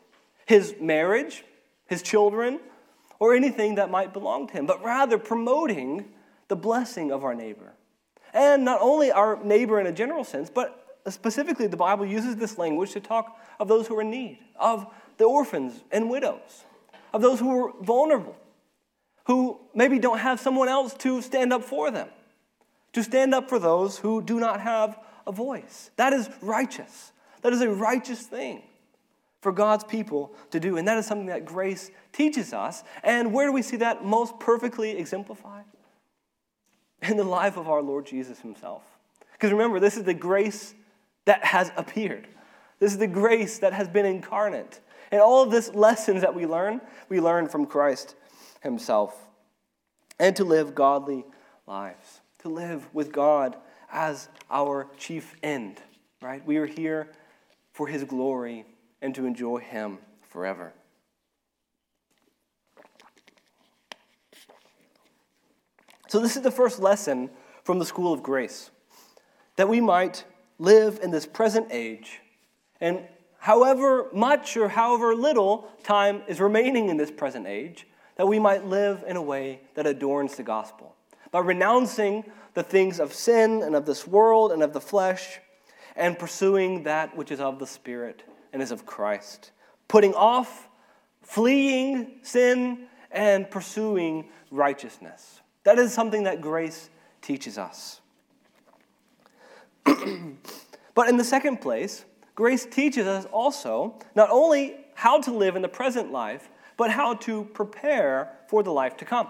[0.46, 1.44] his marriage,
[1.86, 2.60] his children,
[3.18, 6.04] or anything that might belong to him, but rather promoting
[6.48, 7.72] the blessing of our neighbor.
[8.34, 12.58] And not only our neighbor in a general sense, but specifically the Bible uses this
[12.58, 16.64] language to talk of those who are in need, of the orphans and widows,
[17.12, 18.36] of those who are vulnerable,
[19.24, 22.08] who maybe don't have someone else to stand up for them,
[22.92, 25.90] to stand up for those who do not have a voice.
[25.96, 27.12] That is righteous.
[27.42, 28.62] That is a righteous thing
[29.46, 30.76] for God's people to do.
[30.76, 32.82] And that is something that grace teaches us.
[33.04, 35.62] And where do we see that most perfectly exemplified?
[37.02, 38.82] In the life of our Lord Jesus himself.
[39.34, 40.74] Because remember, this is the grace
[41.26, 42.26] that has appeared.
[42.80, 44.80] This is the grace that has been incarnate.
[45.12, 48.16] And all of this lessons that we learn, we learn from Christ
[48.64, 49.16] himself.
[50.18, 51.24] And to live godly
[51.68, 53.54] lives, to live with God
[53.92, 55.80] as our chief end,
[56.20, 56.44] right?
[56.44, 57.12] We are here
[57.72, 58.64] for his glory
[59.06, 60.72] and to enjoy him forever.
[66.08, 67.30] So, this is the first lesson
[67.62, 68.70] from the school of grace
[69.54, 70.24] that we might
[70.58, 72.20] live in this present age
[72.80, 73.00] and
[73.38, 78.66] however much or however little time is remaining in this present age, that we might
[78.66, 80.96] live in a way that adorns the gospel.
[81.30, 85.38] By renouncing the things of sin and of this world and of the flesh,
[85.94, 88.24] and pursuing that which is of the Spirit
[88.56, 89.50] and is of Christ.
[89.86, 90.70] Putting off,
[91.20, 95.42] fleeing sin, and pursuing righteousness.
[95.64, 96.88] That is something that grace
[97.20, 98.00] teaches us.
[99.84, 105.60] but in the second place, grace teaches us also not only how to live in
[105.60, 109.28] the present life, but how to prepare for the life to come.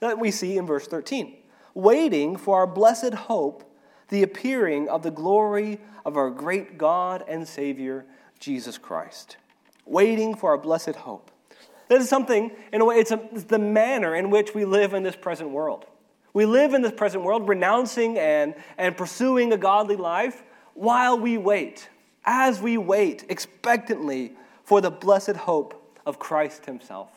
[0.00, 1.36] That we see in verse 13.
[1.74, 3.62] Waiting for our blessed hope,
[4.08, 8.06] the appearing of the glory of our great God and Savior,
[8.38, 9.36] Jesus Christ.
[9.84, 11.30] Waiting for our blessed hope.
[11.88, 14.92] That is something, in a way, it's, a, it's the manner in which we live
[14.92, 15.86] in this present world.
[16.34, 20.42] We live in this present world renouncing and, and pursuing a godly life
[20.74, 21.88] while we wait
[22.24, 27.10] as we wait expectantly for the blessed hope of Christ Himself.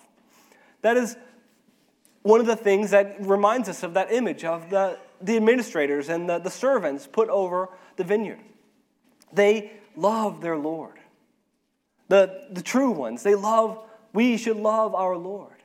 [0.82, 1.18] That is
[2.22, 6.30] one of the things that reminds us of that image of the, the administrators and
[6.30, 8.40] the, the servants put over the vineyard.
[9.34, 11.01] They love their Lord.
[12.12, 13.80] The, the true ones, they love,
[14.12, 15.56] we should love our Lord.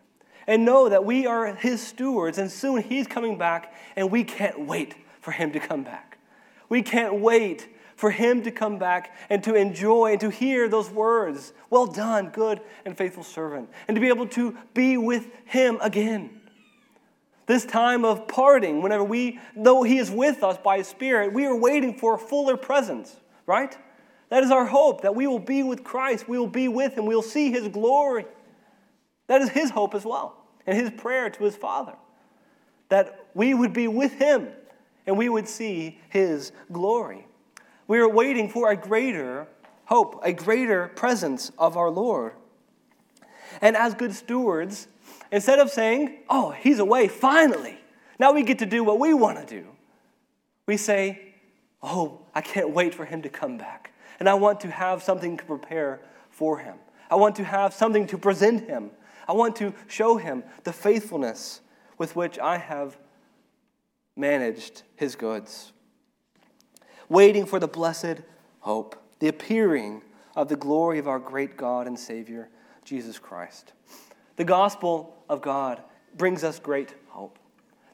[0.47, 4.61] And know that we are His stewards, and soon He's coming back, and we can't
[4.61, 6.19] wait for Him to come back.
[6.69, 10.91] We can't wait for him to come back and to enjoy and to hear those
[10.91, 15.79] words, well done, good and faithful servant, and to be able to be with him
[15.81, 16.43] again.
[17.47, 21.47] This time of parting, whenever we, though he is with us by his spirit, we
[21.47, 23.77] are waiting for a fuller presence, right?
[24.29, 27.07] That is our hope, that we will be with Christ, we will be with him,
[27.07, 28.27] we will see his glory.
[29.29, 30.37] That is his hope as well,
[30.67, 31.95] and his prayer to his Father,
[32.89, 34.49] that we would be with him
[35.07, 37.27] and we would see his glory.
[37.87, 39.47] We are waiting for a greater
[39.85, 42.33] hope, a greater presence of our Lord.
[43.61, 44.89] And as good stewards,
[45.31, 47.79] instead of saying, Oh, he's away, finally,
[48.19, 49.67] now we get to do what we want to do,
[50.67, 51.35] we say,
[51.83, 53.86] Oh, I can't wait for him to come back.
[54.19, 56.01] And I want to have something to prepare
[56.31, 56.77] for him.
[57.11, 58.91] I want to have something to present him.
[59.29, 61.61] I want to show him the faithfulness
[61.99, 62.99] with which I have
[64.17, 65.73] managed his goods
[67.09, 68.23] waiting for the blessed
[68.61, 70.03] hope, the appearing
[70.35, 72.49] of the glory of our great God and Savior,
[72.85, 73.73] Jesus Christ.
[74.37, 75.83] The gospel of God
[76.17, 77.39] brings us great hope.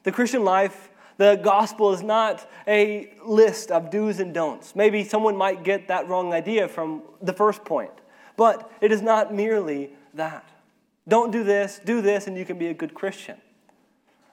[0.03, 4.75] The Christian life, the gospel is not a list of do's and don'ts.
[4.75, 7.91] Maybe someone might get that wrong idea from the first point,
[8.37, 10.49] but it is not merely that.
[11.07, 13.37] Don't do this, do this, and you can be a good Christian.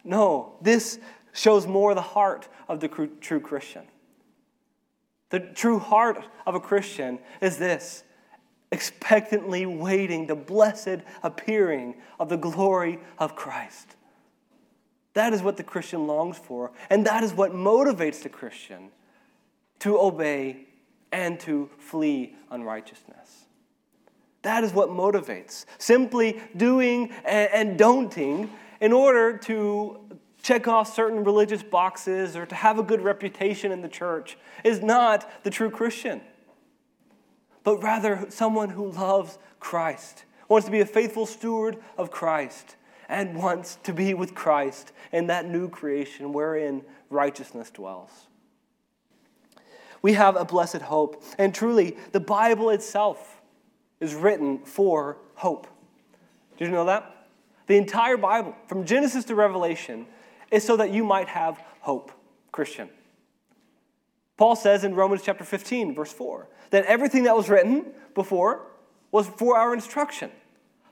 [0.04, 0.98] No, this
[1.32, 3.82] shows more the heart of the true Christian.
[5.30, 8.04] The true heart of a Christian is this
[8.72, 13.96] expectantly waiting the blessed appearing of the glory of Christ.
[15.14, 18.90] That is what the Christian longs for, and that is what motivates the Christian
[19.80, 20.66] to obey
[21.12, 23.46] and to flee unrighteousness.
[24.42, 25.66] That is what motivates.
[25.78, 28.48] Simply doing and, don'ting
[28.80, 29.98] in order to
[30.42, 34.80] check off certain religious boxes or to have a good reputation in the church is
[34.80, 36.22] not the true Christian,
[37.62, 42.76] but rather someone who loves Christ, wants to be a faithful steward of Christ,
[43.10, 48.28] and wants to be with Christ in that new creation wherein righteousness dwells.
[50.00, 53.42] We have a blessed hope, and truly, the Bible itself
[53.98, 55.66] is written for hope.
[56.56, 57.26] Did you know that?
[57.66, 60.06] The entire Bible, from Genesis to Revelation,
[60.50, 62.12] is so that you might have hope,
[62.52, 62.88] Christian.
[64.36, 68.66] Paul says in Romans chapter 15, verse 4, that everything that was written before
[69.10, 70.30] was for our instruction,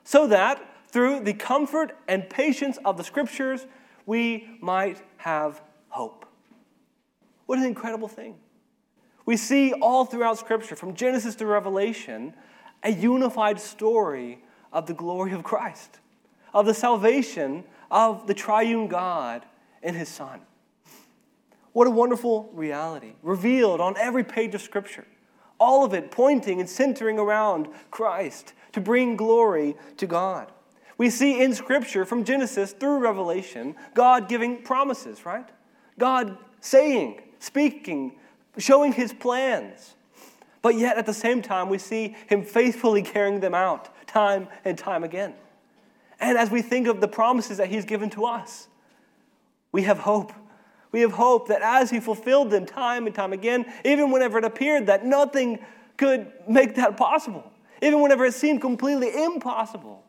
[0.03, 3.65] so that through the comfort and patience of the scriptures,
[4.05, 6.25] we might have hope.
[7.45, 8.35] What an incredible thing.
[9.25, 12.33] We see all throughout Scripture, from Genesis to Revelation,
[12.83, 15.99] a unified story of the glory of Christ,
[16.53, 19.45] of the salvation of the triune God
[19.83, 20.41] in his Son.
[21.73, 25.05] What a wonderful reality, revealed on every page of Scripture.
[25.59, 30.51] All of it pointing and centering around Christ to bring glory to God.
[30.99, 35.47] We see in Scripture, from Genesis through Revelation, God giving promises, right?
[35.97, 38.17] God saying, speaking,
[38.57, 39.95] showing his plans.
[40.61, 44.77] But yet, at the same time, we see him faithfully carrying them out time and
[44.77, 45.35] time again.
[46.19, 48.67] And as we think of the promises that he's given to us,
[49.71, 50.33] we have hope.
[50.91, 54.43] We have hope that as he fulfilled them time and time again, even whenever it
[54.43, 55.59] appeared that nothing
[55.95, 57.49] could make that possible,
[57.81, 60.03] even whenever it seemed completely impossible,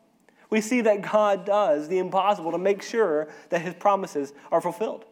[0.51, 5.05] we see that God does the impossible to make sure that his promises are fulfilled.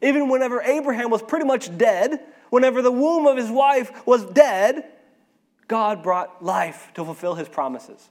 [0.00, 4.84] Even whenever Abraham was pretty much dead, whenever the womb of his wife was dead,
[5.66, 8.10] God brought life to fulfill his promises.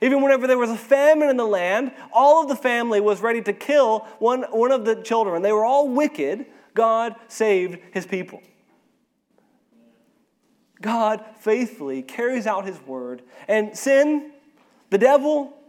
[0.00, 3.42] Even whenever there was a famine in the land, all of the family was ready
[3.42, 5.42] to kill one, one of the children.
[5.42, 6.46] They were all wicked.
[6.74, 8.40] God saved his people.
[10.80, 13.22] God faithfully carries out his word.
[13.48, 14.32] And sin,
[14.88, 15.59] the devil,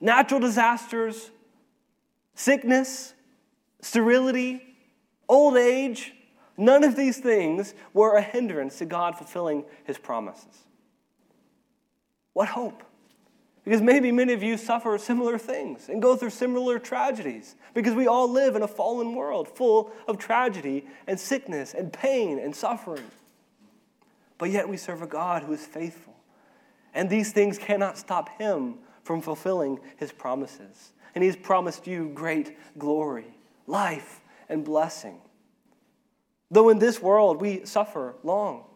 [0.00, 1.30] natural disasters,
[2.34, 3.14] sickness,
[3.80, 4.62] sterility,
[5.28, 6.12] old age,
[6.56, 10.66] none of these things were a hindrance to God fulfilling his promises.
[12.32, 12.82] What hope!
[13.64, 18.06] Because maybe many of you suffer similar things and go through similar tragedies because we
[18.06, 23.04] all live in a fallen world full of tragedy and sickness and pain and suffering.
[24.38, 26.16] But yet we serve a God who is faithful.
[26.94, 28.78] And these things cannot stop him
[29.10, 30.92] from fulfilling his promises.
[31.16, 33.26] And he's promised you great glory,
[33.66, 35.18] life, and blessing.
[36.48, 38.66] Though in this world we suffer long,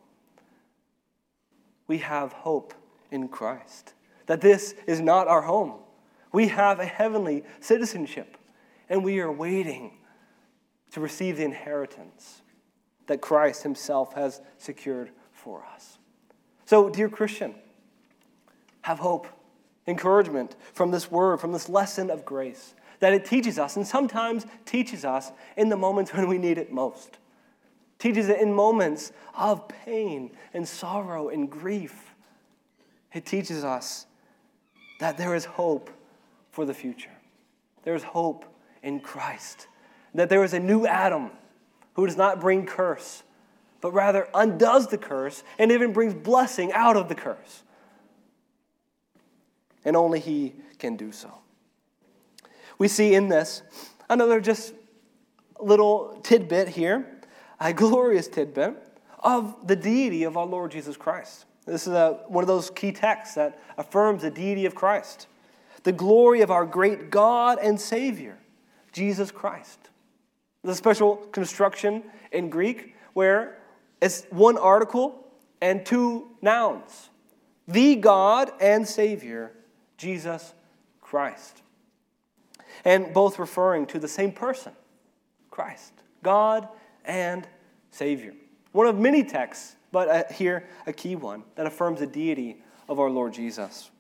[1.87, 2.75] we have hope
[3.13, 3.95] in Christ
[4.27, 5.75] that this is not our home.
[6.33, 8.37] We have a heavenly citizenship,
[8.89, 9.99] and we are waiting
[10.91, 12.43] to receive the inheritance
[13.07, 15.99] that Christ Himself has secured for us.
[16.65, 17.55] So, dear Christian,
[18.81, 19.29] have hope,
[19.87, 24.47] encouragement from this word, from this lesson of grace that it teaches us, and sometimes
[24.65, 27.19] teaches us in the moments when we need it most.
[27.99, 32.15] Teaches it in moments of pain and sorrow and grief.
[33.13, 34.07] It teaches us
[35.01, 35.91] that there is hope
[36.51, 37.11] for the future.
[37.83, 38.45] There is hope
[38.83, 39.69] in Christ.
[40.15, 41.31] That there is a new Adam
[41.95, 43.23] who does not bring curse,
[43.81, 47.63] but rather undoes the curse and even brings blessing out of the curse.
[49.85, 51.39] And only He can do so.
[52.79, 53.63] We see in this
[54.09, 54.75] another just
[55.61, 57.21] little tidbit here,
[57.61, 58.77] a glorious tidbit
[59.21, 61.47] of the deity of our Lord Jesus Christ.
[61.67, 65.27] This is a, one of those key texts that affirms the deity of Christ,
[65.83, 68.39] the glory of our great God and Savior,
[68.93, 69.79] Jesus Christ.
[70.63, 73.59] A special construction in Greek where
[74.01, 75.27] it's one article
[75.61, 77.11] and two nouns
[77.67, 79.53] the God and Savior,
[80.05, 80.55] Jesus
[81.01, 81.63] Christ.
[82.85, 84.73] And both referring to the same person,
[85.51, 85.93] Christ,
[86.23, 86.69] God
[87.05, 87.47] and
[87.91, 88.35] Savior.
[88.73, 92.57] One of many texts but uh, here, a key one that affirms the deity
[92.89, 93.93] of our Lord Jesus.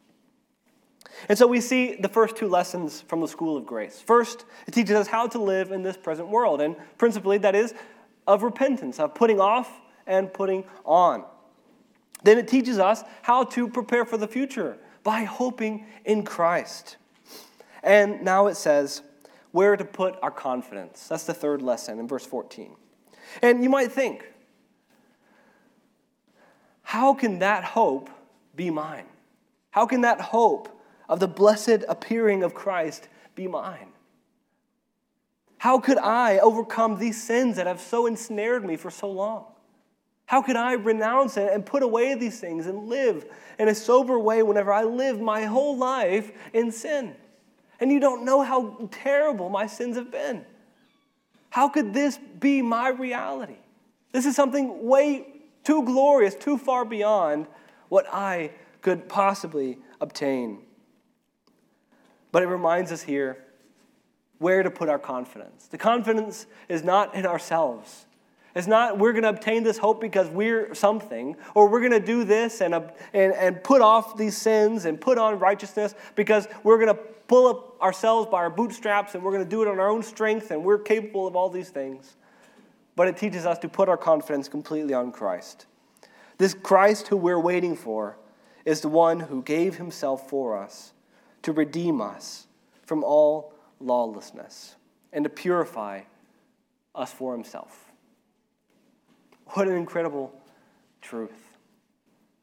[1.29, 4.03] And so we see the first two lessons from the School of Grace.
[4.05, 7.75] First, it teaches us how to live in this present world, and principally that is
[8.27, 9.71] of repentance, of putting off
[10.05, 11.25] and putting on.
[12.25, 16.97] Then it teaches us how to prepare for the future by hoping in Christ.
[17.83, 19.03] And now it says,
[19.53, 21.07] where to put our confidence.
[21.07, 22.75] That's the third lesson in verse 14.
[23.41, 24.27] And you might think,
[26.83, 28.11] how can that hope
[28.57, 29.07] be mine?
[29.71, 33.89] How can that hope of the blessed appearing of Christ be mine?
[35.59, 39.47] How could I overcome these sins that have so ensnared me for so long?
[40.27, 43.27] How could I renounce it and put away these things and live
[43.59, 47.14] in a sober way whenever I live my whole life in sin?
[47.81, 50.45] And you don't know how terrible my sins have been.
[51.51, 53.59] How could this be my reality?
[54.12, 55.27] This is something way
[55.62, 57.47] too glorious, too far beyond
[57.89, 60.62] what I could possibly obtain.
[62.33, 63.45] But it reminds us here
[64.39, 65.68] where to put our confidence.
[65.68, 68.07] The confidence is not in ourselves.
[68.55, 72.05] It's not we're going to obtain this hope because we're something, or we're going to
[72.05, 76.79] do this and, and, and put off these sins and put on righteousness because we're
[76.79, 79.81] going to pull up ourselves by our bootstraps and we're going to do it on
[79.81, 82.17] our own strength and we're capable of all these things.
[82.97, 85.67] But it teaches us to put our confidence completely on Christ.
[86.39, 88.19] This Christ who we're waiting for
[88.65, 90.93] is the one who gave himself for us
[91.43, 92.47] to redeem us
[92.83, 94.77] from all lawlessness
[95.13, 96.03] and to purify
[96.95, 97.84] us for himself.
[99.49, 100.33] What an incredible
[101.01, 101.31] truth.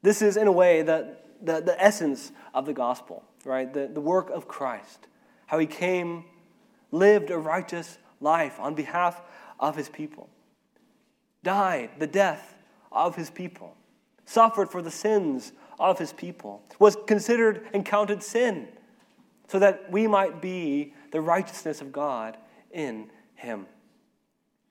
[0.02, 3.72] This is, in a way, the, the, the essence of the gospel, right?
[3.72, 5.06] The, the work of Christ.
[5.46, 6.24] How he came,
[6.90, 9.20] lived a righteous life on behalf
[9.58, 10.28] of his people,
[11.42, 12.54] died the death
[12.90, 13.76] of his people,
[14.24, 18.68] suffered for the sins of his people, was considered and counted sin
[19.48, 22.38] so that we might be the righteousness of God
[22.70, 23.66] in him.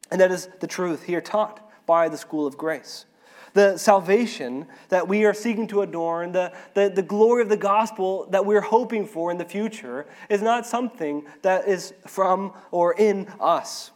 [0.09, 3.03] And that is the truth here taught by the school of grace.
[3.51, 8.27] The salvation that we are seeking to adorn, the, the, the glory of the gospel
[8.29, 13.27] that we're hoping for in the future, is not something that is from or in
[13.41, 13.91] us,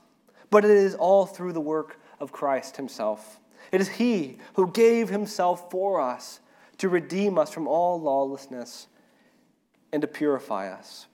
[0.50, 3.39] but it is all through the work of Christ Himself.
[3.72, 6.41] It is He who gave Himself for us
[6.80, 8.88] to redeem us from all lawlessness
[9.93, 11.06] and to purify us.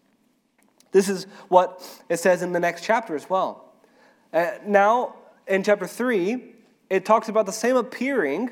[0.91, 3.71] This is what it says in the next chapter as well.
[4.33, 5.17] Uh, now,
[5.47, 6.55] in chapter 3,
[6.91, 8.51] it talks about the same appearing,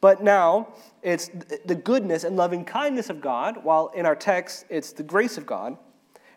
[0.00, 0.68] but now
[1.02, 1.28] it's
[1.64, 5.44] the goodness and loving kindness of God, while in our text it's the grace of
[5.44, 5.76] God.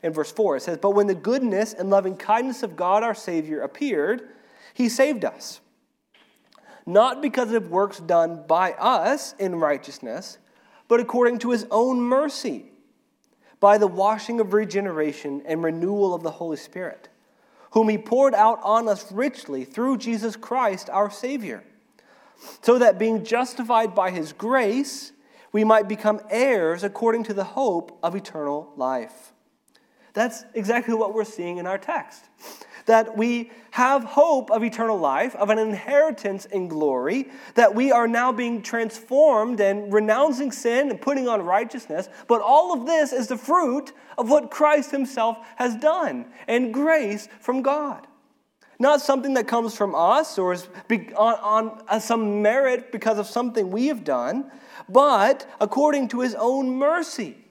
[0.02, 3.14] In verse 4, it says, But when the goodness and loving kindness of God our
[3.14, 4.30] Savior appeared,
[4.74, 5.62] he saved us.
[6.88, 10.40] Not because of works done by us in righteousness,
[10.88, 12.72] but according to his own mercy
[13.60, 17.10] by the washing of regeneration and renewal of the Holy Spirit,
[17.72, 21.64] whom He poured out on us richly through Jesus Christ our Savior,
[22.62, 25.12] so that being justified by His grace,
[25.52, 29.34] we might become heirs according to the hope of eternal life.
[30.14, 32.30] That's exactly what we're seeing in our text
[32.88, 38.08] that we have hope of eternal life, of an inheritance in glory, that we are
[38.08, 42.10] now being transformed and renouncing sin and putting on righteousness.
[42.28, 47.28] But all of this is the fruit of what Christ Himself has done and grace
[47.40, 48.08] from God.
[48.80, 50.68] Not something that comes from us or is
[51.16, 54.50] on, on uh, some merit because of something we have done,
[54.88, 57.47] but according to His own mercy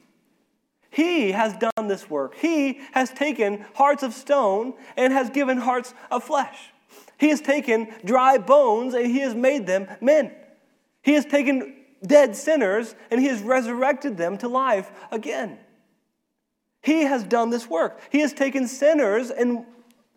[0.97, 2.37] he has done this work.
[2.37, 6.73] He has taken hearts of stone and has given hearts of flesh.
[7.19, 10.33] He has taken dry bones and he has made them men.
[11.03, 15.59] He has taken dead sinners and he has resurrected them to life again.
[16.81, 18.01] He has done this work.
[18.09, 19.67] He has taken sinners and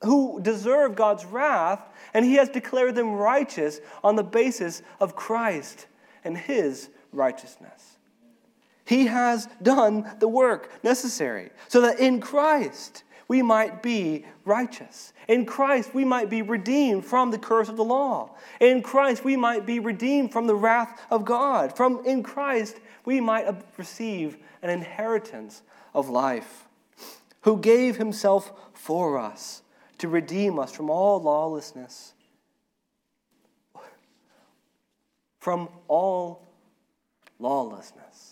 [0.04, 1.82] who deserve God's wrath
[2.14, 5.88] and he has declared them righteous on the basis of Christ
[6.24, 7.89] and his righteousness.
[8.90, 15.14] He has done the work necessary so that in Christ we might be righteous.
[15.28, 18.36] In Christ we might be redeemed from the curse of the law.
[18.60, 21.78] In Christ we might be redeemed from the wrath of God.
[21.78, 23.46] From in Christ we might
[23.78, 25.62] receive an inheritance
[25.94, 26.66] of life.
[27.42, 29.62] Who gave himself for us
[30.00, 32.16] to redeem us from all lawlessness.
[35.40, 36.48] From all
[37.38, 38.29] lawlessness.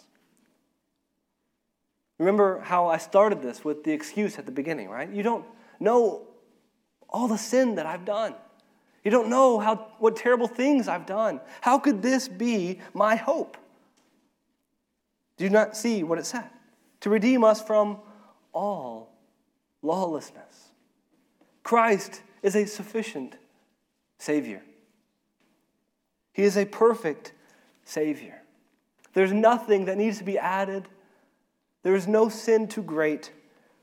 [2.17, 5.09] Remember how I started this with the excuse at the beginning, right?
[5.09, 5.45] You don't
[5.79, 6.27] know
[7.09, 8.35] all the sin that I've done.
[9.03, 11.39] You don't know how, what terrible things I've done.
[11.61, 13.55] How could this be my hope?
[15.37, 16.49] Do you not see what it said?
[17.01, 17.99] to redeem us from
[18.53, 19.13] all
[19.81, 20.71] lawlessness.
[21.63, 23.35] Christ is a sufficient
[24.17, 24.61] Savior.
[26.33, 27.33] He is a perfect
[27.83, 28.41] Savior.
[29.13, 30.87] There's nothing that needs to be added.
[31.87, 33.31] There is no sin too great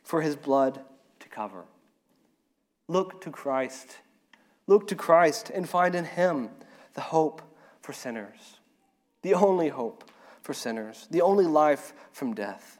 [0.02, 0.82] for His blood
[1.20, 1.64] to cover.
[2.86, 3.96] Look to Christ.
[4.66, 6.50] Look to Christ and find in Him
[6.92, 7.40] the hope
[7.80, 8.61] for sinners,
[9.22, 10.05] the only hope
[10.42, 12.76] for sinners, the only life from death.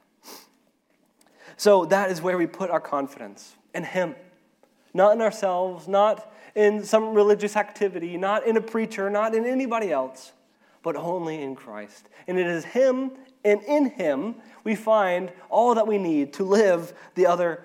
[1.57, 4.17] So that is where we put our confidence in Him,
[4.93, 9.91] not in ourselves, not in some religious activity, not in a preacher, not in anybody
[9.91, 10.33] else,
[10.83, 12.11] but only in Christ.
[12.27, 13.13] And it is Him
[13.45, 17.65] and in Him we find all that we need to live the other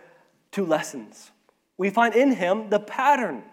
[0.52, 1.32] two lessons.
[1.78, 3.44] We find in Him the pattern,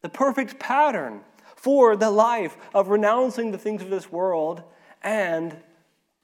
[0.00, 1.20] the perfect pattern
[1.54, 4.62] for the life of renouncing the things of this world
[5.02, 5.56] and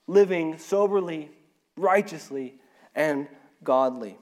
[0.08, 1.30] living soberly,
[1.76, 2.56] righteously,
[2.94, 3.28] and
[3.62, 4.18] godly.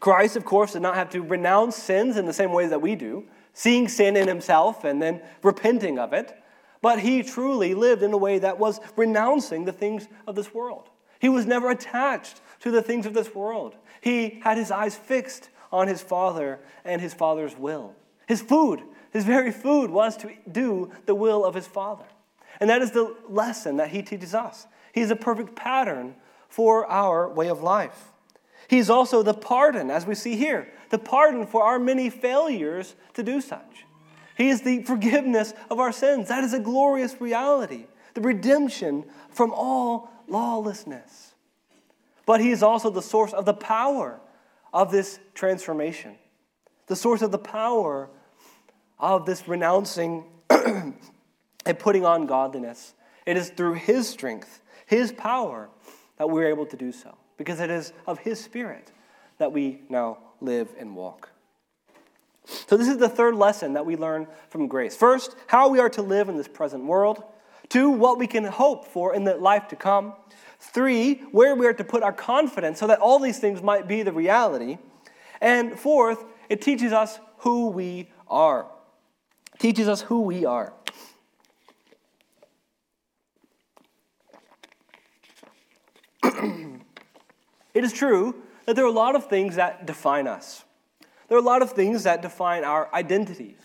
[0.00, 2.94] Christ, of course, did not have to renounce sins in the same way that we
[2.94, 6.36] do, seeing sin in himself and then repenting of it,
[6.80, 10.88] but he truly lived in a way that was renouncing the things of this world.
[11.20, 13.74] He was never attached to the things of this world.
[14.00, 17.94] He had his eyes fixed on his Father and his Father's will.
[18.26, 22.04] His food, his very food, was to do the will of his Father.
[22.60, 24.66] And that is the lesson that he teaches us.
[24.92, 26.14] He is a perfect pattern
[26.48, 28.12] for our way of life.
[28.68, 33.22] He's also the pardon, as we see here, the pardon for our many failures to
[33.22, 33.86] do such.
[34.38, 36.28] He is the forgiveness of our sins.
[36.28, 41.34] That is a glorious reality, the redemption from all lawlessness.
[42.24, 44.20] But He is also the source of the power
[44.72, 46.14] of this transformation,
[46.86, 48.08] the source of the power
[49.00, 50.94] of this renouncing and
[51.80, 52.94] putting on godliness.
[53.26, 55.68] It is through His strength, His power,
[56.16, 58.92] that we're able to do so because it is of His Spirit
[59.38, 61.30] that we now live and walk.
[62.48, 64.96] So, this is the third lesson that we learn from grace.
[64.96, 67.22] First, how we are to live in this present world.
[67.68, 70.14] Two, what we can hope for in the life to come.
[70.58, 74.02] Three, where we are to put our confidence so that all these things might be
[74.02, 74.78] the reality.
[75.40, 78.66] And fourth, it teaches us who we are.
[79.54, 80.72] It teaches us who we are.
[87.74, 88.34] It is true
[88.66, 90.64] that there are a lot of things that define us.
[91.28, 93.58] There are a lot of things that define our identities.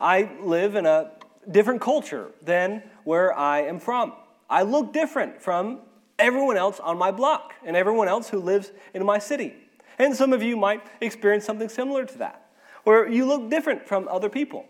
[0.00, 1.12] I live in a
[1.50, 4.12] different culture than where I am from.
[4.50, 5.80] I look different from
[6.18, 9.54] everyone else on my block and everyone else who lives in my city.
[9.98, 12.50] And some of you might experience something similar to that,
[12.82, 14.66] where you look different from other people.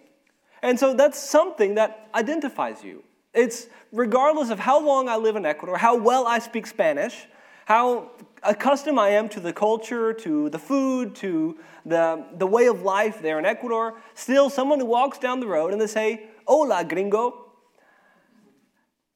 [0.62, 3.02] And so that's something that identifies you.
[3.32, 7.26] It's regardless of how long I live in Ecuador, how well I speak Spanish,
[7.67, 8.11] how
[8.43, 13.23] accustomed I am to the culture, to the food, to the, the way of life
[13.23, 17.53] there in Ecuador, still someone who walks down the road and they say, Hola, gringo.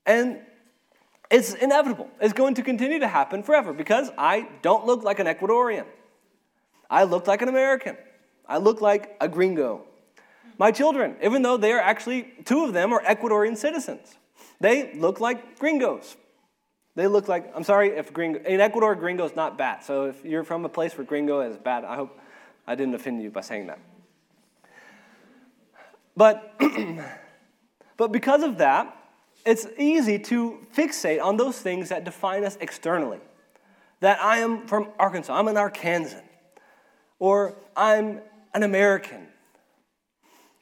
[0.06, 0.40] And
[1.30, 2.08] it's inevitable.
[2.20, 5.84] It's going to continue to happen forever because I don't look like an Ecuadorian.
[6.88, 7.98] I look like an American.
[8.46, 9.82] I look like a gringo.
[10.58, 14.16] My children, even though they are actually, two of them are Ecuadorian citizens,
[14.58, 16.16] they look like gringos.
[16.98, 19.84] They look like, I'm sorry if gringo, in Ecuador, gringo is not bad.
[19.84, 22.18] So if you're from a place where gringo is bad, I hope
[22.66, 23.78] I didn't offend you by saying that.
[26.16, 26.60] But,
[27.96, 28.96] but because of that,
[29.46, 33.20] it's easy to fixate on those things that define us externally.
[34.00, 36.24] That I am from Arkansas, I'm an Arkansan,
[37.20, 38.22] or I'm
[38.54, 39.27] an American,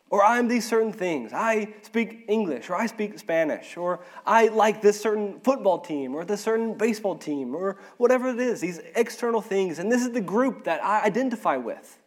[0.08, 1.32] or I'm these certain things.
[1.32, 6.24] I speak English, or I speak Spanish, or I like this certain football team, or
[6.24, 9.78] this certain baseball team, or whatever it is, these external things.
[9.78, 11.98] And this is the group that I identify with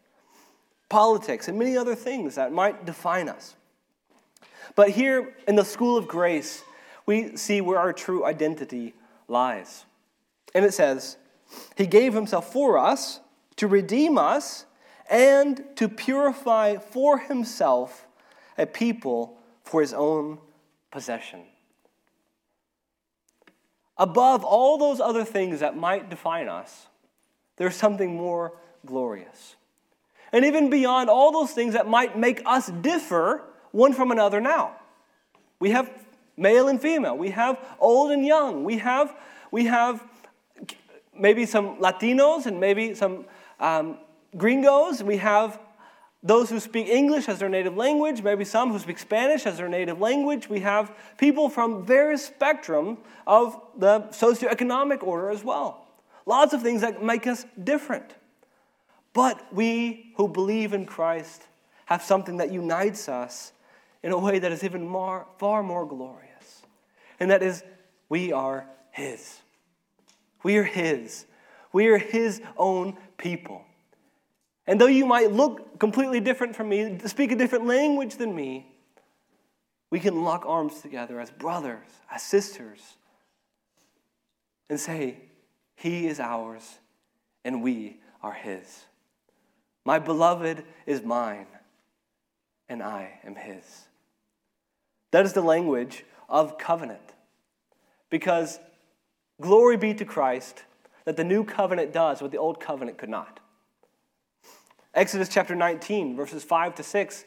[0.88, 3.56] politics and many other things that might define us.
[4.76, 6.64] But here in the school of grace,
[7.06, 8.94] we see where our true identity
[9.28, 9.86] lies.
[10.56, 11.18] And it says,
[11.76, 13.20] He gave Himself for us
[13.58, 14.66] to redeem us
[15.10, 18.08] and to purify for himself
[18.58, 20.38] a people for his own
[20.92, 21.42] possession.
[23.98, 26.88] Above all those other things that might define us,
[27.58, 28.54] there's something more
[28.86, 29.56] glorious.
[30.32, 34.76] And even beyond all those things that might make us differ one from another now.
[35.60, 35.92] We have
[36.38, 39.14] male and female, we have old and young, we have,
[39.52, 40.02] we have
[41.18, 43.26] maybe some Latinos and maybe some
[43.60, 43.98] um,
[44.38, 45.60] gringos, we have
[46.22, 49.70] those who speak English as their native language, maybe some who speak Spanish as their
[49.70, 50.50] native language.
[50.50, 55.88] We have people from various spectrum of the socioeconomic order as well.
[56.26, 58.14] lots of things that make us different.
[59.14, 61.48] But we who believe in Christ
[61.86, 63.52] have something that unites us
[64.04, 66.62] in a way that is even more, far more glorious.
[67.20, 67.64] And that is,
[68.10, 69.40] we are His.
[70.44, 71.26] We are His.
[71.74, 73.66] We are His own people.
[74.70, 78.68] And though you might look completely different from me, speak a different language than me,
[79.90, 82.80] we can lock arms together as brothers, as sisters,
[84.70, 85.18] and say,
[85.76, 86.78] He is ours,
[87.44, 88.86] and we are His.
[89.86, 91.48] My beloved is mine,
[92.70, 93.88] and I am His.
[95.10, 97.16] That is the language of covenant.
[98.12, 98.60] Because
[99.42, 100.62] glory be to Christ
[101.06, 103.39] that the new covenant does what the old covenant could not.
[104.94, 107.26] Exodus chapter 19, verses 5 to 6,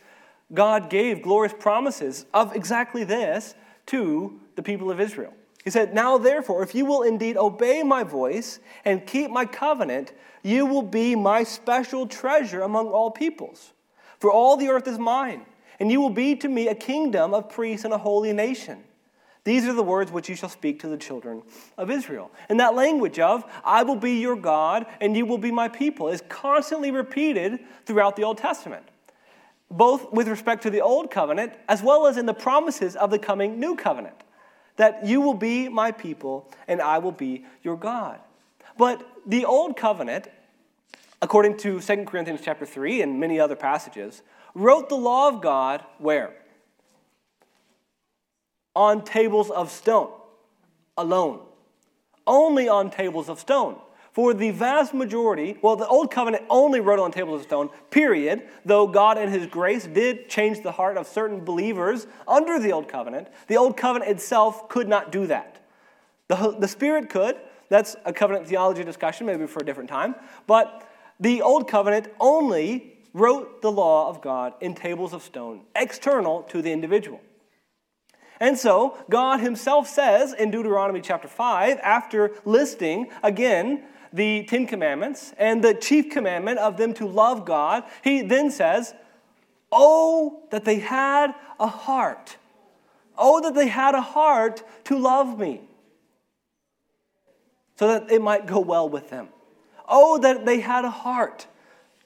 [0.52, 3.54] God gave glorious promises of exactly this
[3.86, 5.32] to the people of Israel.
[5.64, 10.12] He said, Now therefore, if you will indeed obey my voice and keep my covenant,
[10.42, 13.72] you will be my special treasure among all peoples.
[14.18, 15.46] For all the earth is mine,
[15.78, 18.84] and you will be to me a kingdom of priests and a holy nation.
[19.44, 21.42] These are the words which you shall speak to the children
[21.76, 22.30] of Israel.
[22.48, 26.08] And that language of, I will be your God and you will be my people,
[26.08, 28.84] is constantly repeated throughout the Old Testament,
[29.68, 33.18] both with respect to the Old Covenant as well as in the promises of the
[33.18, 34.14] coming New Covenant.
[34.76, 38.20] That you will be my people and I will be your God.
[38.78, 40.28] But the Old Covenant,
[41.20, 44.22] according to 2 Corinthians chapter 3 and many other passages,
[44.54, 46.32] wrote the law of God where?
[48.74, 50.10] On tables of stone
[50.96, 51.40] alone.
[52.26, 53.76] Only on tables of stone.
[54.12, 58.42] For the vast majority, well, the Old Covenant only wrote on tables of stone, period,
[58.64, 62.88] though God in His grace did change the heart of certain believers under the Old
[62.88, 63.28] Covenant.
[63.48, 65.64] The Old Covenant itself could not do that.
[66.28, 67.36] The, the Spirit could.
[67.70, 70.14] That's a covenant theology discussion, maybe for a different time.
[70.46, 70.86] But
[71.18, 76.60] the Old Covenant only wrote the law of God in tables of stone, external to
[76.60, 77.20] the individual.
[78.40, 85.32] And so, God Himself says in Deuteronomy chapter 5, after listing again the Ten Commandments
[85.38, 88.94] and the chief commandment of them to love God, He then says,
[89.70, 92.36] Oh, that they had a heart.
[93.16, 95.60] Oh, that they had a heart to love me,
[97.76, 99.28] so that it might go well with them.
[99.88, 101.46] Oh, that they had a heart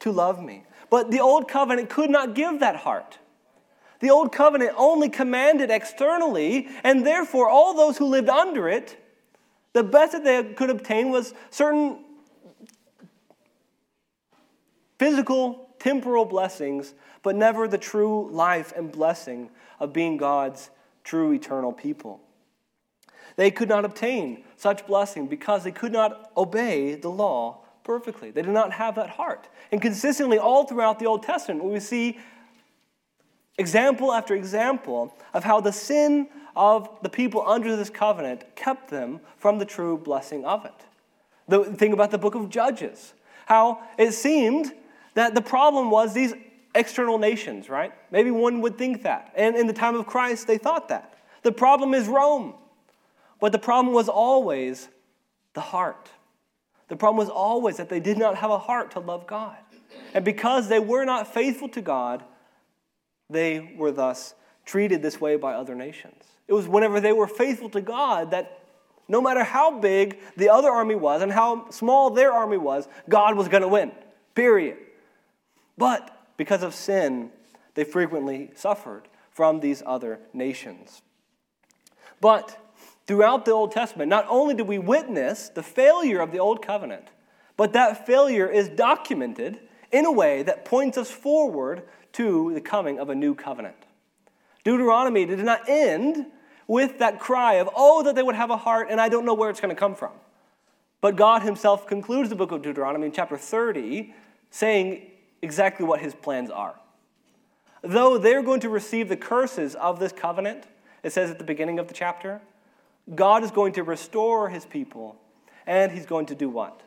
[0.01, 0.64] to love me.
[0.91, 3.18] But the old covenant could not give that heart.
[4.01, 9.03] The old covenant only commanded externally, and therefore all those who lived under it,
[9.73, 12.05] the best that they could obtain was certain
[14.99, 20.71] physical, temporal blessings, but never the true life and blessing of being God's
[21.05, 22.21] true eternal people.
[23.37, 28.31] They could not obtain such blessing because they could not obey the law perfectly.
[28.31, 29.49] They did not have that heart.
[29.71, 32.19] And consistently, all throughout the Old Testament, we see
[33.59, 39.21] example after example of how the sin of the people under this covenant kept them
[39.37, 40.75] from the true blessing of it.
[41.49, 43.13] The thing about the book of Judges,
[43.47, 44.73] how it seemed
[45.15, 46.35] that the problem was these
[46.75, 47.93] external nations, right?
[48.11, 49.33] Maybe one would think that.
[49.37, 51.15] And in the time of Christ, they thought that.
[51.43, 52.55] The problem is Rome.
[53.41, 54.89] But the problem was always
[55.55, 56.11] the heart.
[56.89, 59.57] The problem was always that they did not have a heart to love God.
[60.15, 62.23] And because they were not faithful to God,
[63.29, 66.22] they were thus treated this way by other nations.
[66.49, 68.61] It was whenever they were faithful to God that
[69.09, 73.37] no matter how big the other army was and how small their army was, God
[73.37, 73.93] was going to win.
[74.35, 74.79] Period.
[75.79, 77.31] But because of sin,
[77.74, 81.03] they frequently suffered from these other nations.
[82.20, 82.59] But
[83.07, 87.09] throughout the Old Testament, not only do we witness the failure of the Old Covenant,
[87.57, 89.61] but that failure is documented
[89.93, 91.83] in a way that points us forward
[92.17, 93.77] to the coming of a new covenant.
[94.64, 96.27] Deuteronomy did not end
[96.67, 99.35] with that cry of, oh, that they would have a heart, and I don't know
[99.35, 100.12] where it's going to come from.
[101.01, 104.14] But God Himself concludes the book of Deuteronomy in chapter 30,
[104.51, 105.11] saying
[105.43, 106.75] exactly what His plans are.
[107.83, 110.64] Though they're going to receive the curses of this covenant,
[111.03, 112.41] it says at the beginning of the chapter,
[113.14, 115.17] God is going to restore His people,
[115.67, 116.81] and He's going to do what?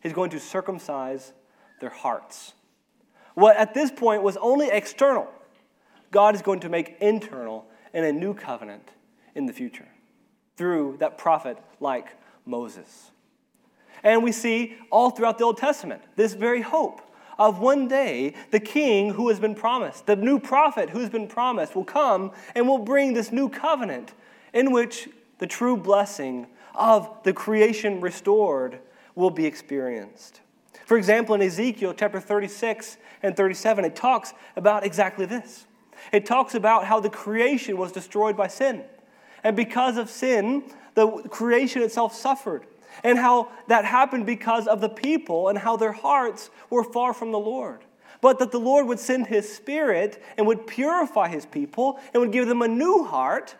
[0.00, 1.32] He's going to circumcise
[1.80, 2.54] their hearts
[3.38, 5.28] what at this point was only external,
[6.10, 8.90] God is going to make internal in a new covenant
[9.34, 9.86] in the future
[10.56, 12.08] through that prophet like
[12.44, 13.12] Moses.
[14.02, 17.00] And we see all throughout the Old Testament this very hope
[17.38, 21.76] of one day the king who has been promised, the new prophet who's been promised,
[21.76, 24.14] will come and will bring this new covenant
[24.52, 25.08] in which
[25.38, 28.80] the true blessing of the creation restored
[29.14, 30.40] will be experienced.
[30.88, 35.66] For example, in Ezekiel chapter 36 and 37, it talks about exactly this.
[36.12, 38.84] It talks about how the creation was destroyed by sin.
[39.44, 40.64] And because of sin,
[40.94, 42.66] the creation itself suffered.
[43.04, 47.32] And how that happened because of the people and how their hearts were far from
[47.32, 47.84] the Lord.
[48.22, 52.32] But that the Lord would send his spirit and would purify his people and would
[52.32, 53.56] give them a new heart.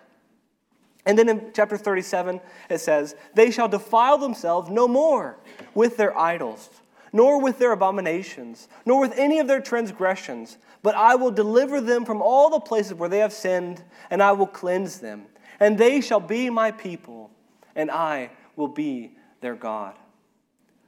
[1.05, 5.37] And then in chapter 37, it says, They shall defile themselves no more
[5.75, 6.71] with their idols,
[7.13, 12.05] nor with their abominations, nor with any of their transgressions, but I will deliver them
[12.05, 15.27] from all the places where they have sinned, and I will cleanse them.
[15.61, 17.31] And they shall be my people,
[17.75, 19.95] and I will be their God.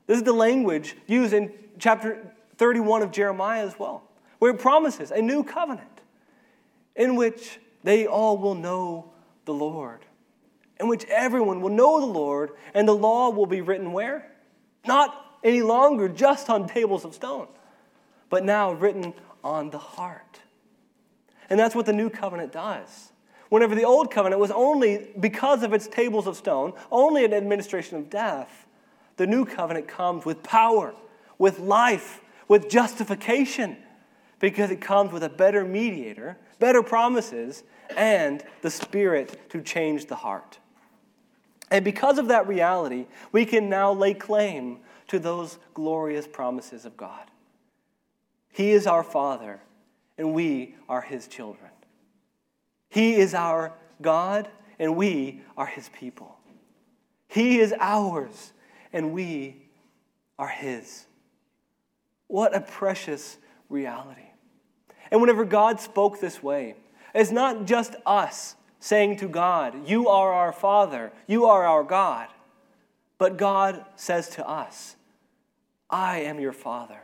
[0.06, 4.02] This is the language used in chapter 31 of Jeremiah as well,
[4.38, 6.00] where it promises a new covenant
[6.96, 9.12] in which they all will know
[9.44, 10.04] the Lord,
[10.78, 14.30] in which everyone will know the Lord, and the law will be written where?
[14.86, 17.48] Not any longer just on tables of stone,
[18.28, 20.40] but now written on the heart.
[21.48, 23.12] And that's what the new covenant does.
[23.48, 27.96] Whenever the old covenant was only, because of its tables of stone, only an administration
[27.96, 28.66] of death,
[29.16, 30.94] the new covenant comes with power,
[31.36, 33.76] with life, with justification,
[34.38, 37.64] because it comes with a better mediator, better promises,
[37.96, 40.58] and the Spirit to change the heart.
[41.70, 44.78] And because of that reality, we can now lay claim
[45.10, 47.28] to those glorious promises of God.
[48.52, 49.60] He is our Father,
[50.16, 51.70] and we are His children.
[52.88, 54.48] He is our God,
[54.78, 56.36] and we are His people.
[57.26, 58.52] He is ours,
[58.92, 59.56] and we
[60.38, 61.06] are His.
[62.28, 63.36] What a precious
[63.68, 64.28] reality.
[65.10, 66.76] And whenever God spoke this way,
[67.16, 72.28] it's not just us saying to God, You are our Father, you are our God,
[73.18, 74.94] but God says to us,
[75.90, 77.00] I am your Father,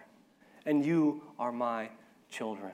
[0.64, 1.90] and you are my
[2.30, 2.72] children.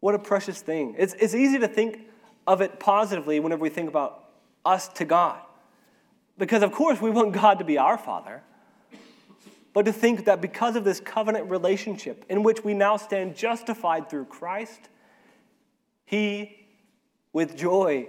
[0.00, 0.96] What a precious thing.
[0.98, 2.00] It's, it's easy to think
[2.46, 4.24] of it positively whenever we think about
[4.64, 5.40] us to God.
[6.36, 8.42] Because, of course, we want God to be our Father.
[9.72, 14.08] But to think that because of this covenant relationship in which we now stand justified
[14.08, 14.88] through Christ,
[16.04, 16.66] He,
[17.32, 18.08] with joy,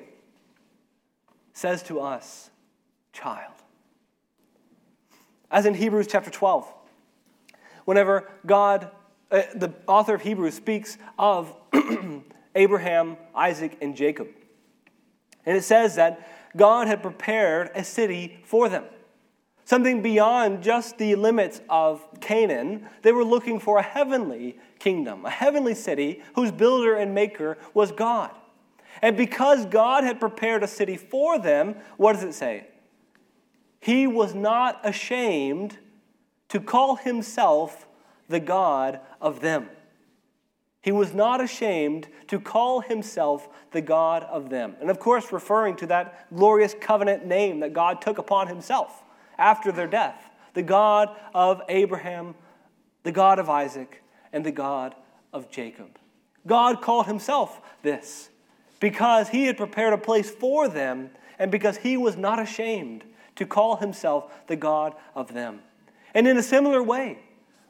[1.54, 2.50] says to us,
[3.14, 3.54] Child.
[5.56, 6.70] As in Hebrews chapter 12,
[7.86, 8.92] whenever God,
[9.32, 11.56] uh, the author of Hebrews, speaks of
[12.56, 14.28] Abraham, Isaac, and Jacob.
[15.46, 16.28] And it says that
[16.58, 18.84] God had prepared a city for them.
[19.64, 22.90] Something beyond just the limits of Canaan.
[23.02, 27.94] They were looking for a heavenly kingdom, a heavenly city whose builder and maker was
[27.94, 28.32] God.
[29.02, 32.68] And because God had prepared a city for them, what does it say?
[33.86, 35.78] He was not ashamed
[36.50, 37.86] to call himself
[38.28, 39.70] the God of them.
[40.82, 44.76] He was not ashamed to call himself the God of them.
[44.82, 49.04] And of course, referring to that glorious covenant name that God took upon himself
[49.38, 52.34] after their death the God of Abraham,
[53.04, 54.02] the God of Isaac,
[54.34, 54.96] and the God
[55.32, 56.00] of Jacob.
[56.48, 58.32] God called himself this
[58.80, 63.04] because he had prepared a place for them and because he was not ashamed
[63.36, 65.62] to call himself the God of them.
[66.14, 67.20] And in a similar way,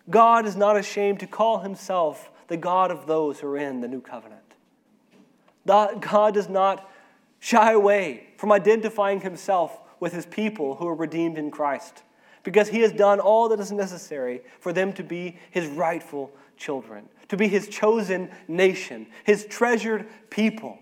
[0.09, 3.87] God is not ashamed to call himself the God of those who are in the
[3.87, 4.41] new covenant.
[5.65, 6.89] God does not
[7.39, 12.03] shy away from identifying himself with his people who are redeemed in Christ
[12.43, 17.09] because he has done all that is necessary for them to be his rightful children,
[17.27, 20.77] to be his chosen nation, his treasured people.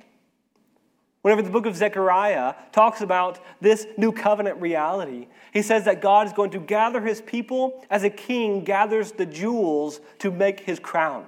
[1.24, 6.28] Whenever the book of Zechariah talks about this new covenant reality, he says that God
[6.28, 10.80] is going to gather his people as a king gathers the jewels to make his
[10.80, 11.26] crown.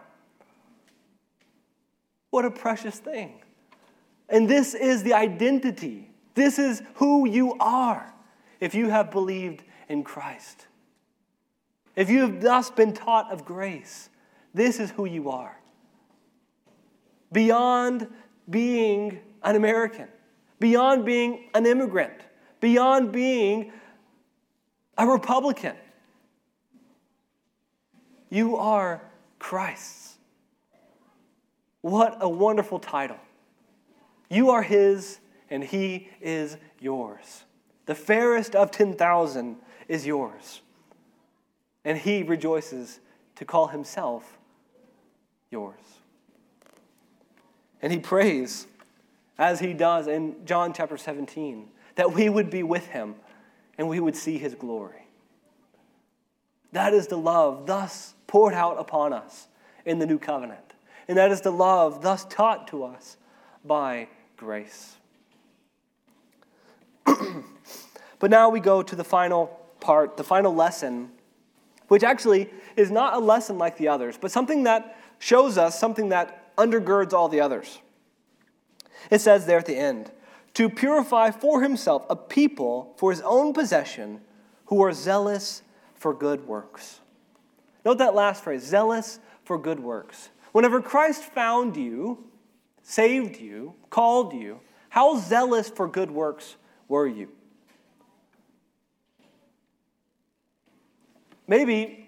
[2.30, 3.41] What a precious thing.
[4.28, 6.10] And this is the identity.
[6.34, 8.14] This is who you are
[8.60, 10.68] if you have believed in Christ.
[11.96, 14.10] If you have thus been taught of grace,
[14.54, 15.58] this is who you are.
[17.32, 18.10] Beyond
[18.50, 20.08] being an American,
[20.60, 22.20] beyond being an immigrant,
[22.60, 23.72] beyond being
[24.98, 25.76] a Republican.
[28.30, 29.02] You are
[29.39, 30.18] Christ's.
[31.82, 33.20] What a wonderful title.
[34.30, 35.20] You are His,
[35.52, 37.43] and He is yours.
[37.86, 40.62] The fairest of 10,000 is yours.
[41.84, 43.00] And He rejoices
[43.36, 44.39] to call Himself
[45.52, 45.80] yours.
[47.84, 48.66] And He prays
[49.38, 53.16] as he does in John chapter 17, that we would be with him
[53.78, 55.08] and we would see his glory.
[56.72, 59.48] That is the love thus poured out upon us
[59.86, 60.74] in the new covenant.
[61.08, 63.18] And that is the love thus taught to us
[63.64, 64.08] by
[64.38, 64.96] grace.
[67.06, 69.48] but now we go to the final
[69.80, 71.12] part, the final lesson,
[71.88, 76.10] which actually is not a lesson like the others, but something that shows us something
[76.10, 77.80] that undergirds all the others.
[79.10, 80.12] It says there at the end
[80.56, 84.22] to purify for himself a people for his own possession
[84.66, 85.62] who are zealous
[85.95, 87.01] for good works.
[87.84, 90.30] Note that last phrase zealous for good works.
[90.51, 92.26] Whenever Christ found you,
[92.82, 96.56] saved you, called you, how zealous for good works
[96.88, 97.30] were you?
[101.47, 102.05] Maybe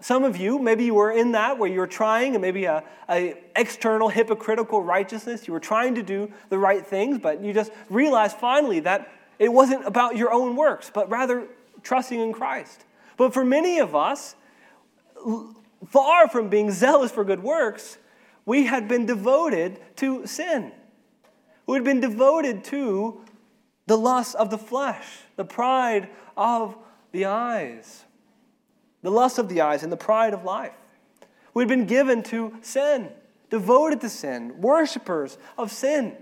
[0.00, 2.84] some of you, maybe you were in that where you were trying, and maybe a,
[3.08, 5.46] a, external hypocritical righteousness.
[5.46, 9.50] You were trying to do the right things, but you just realized finally that it
[9.50, 11.46] wasn't about your own works, but rather
[11.82, 12.84] trusting in Christ.
[13.16, 14.34] But for many of us,
[15.88, 17.96] far from being zealous for good works,
[18.44, 20.72] we had been devoted to sin.
[21.66, 23.22] We had been devoted to
[23.86, 26.76] the lust of the flesh, the pride of
[27.12, 28.05] the eyes
[29.06, 30.72] the lust of the eyes, and the pride of life.
[31.54, 33.08] We'd been given to sin,
[33.50, 36.16] devoted to sin, worshippers of sin,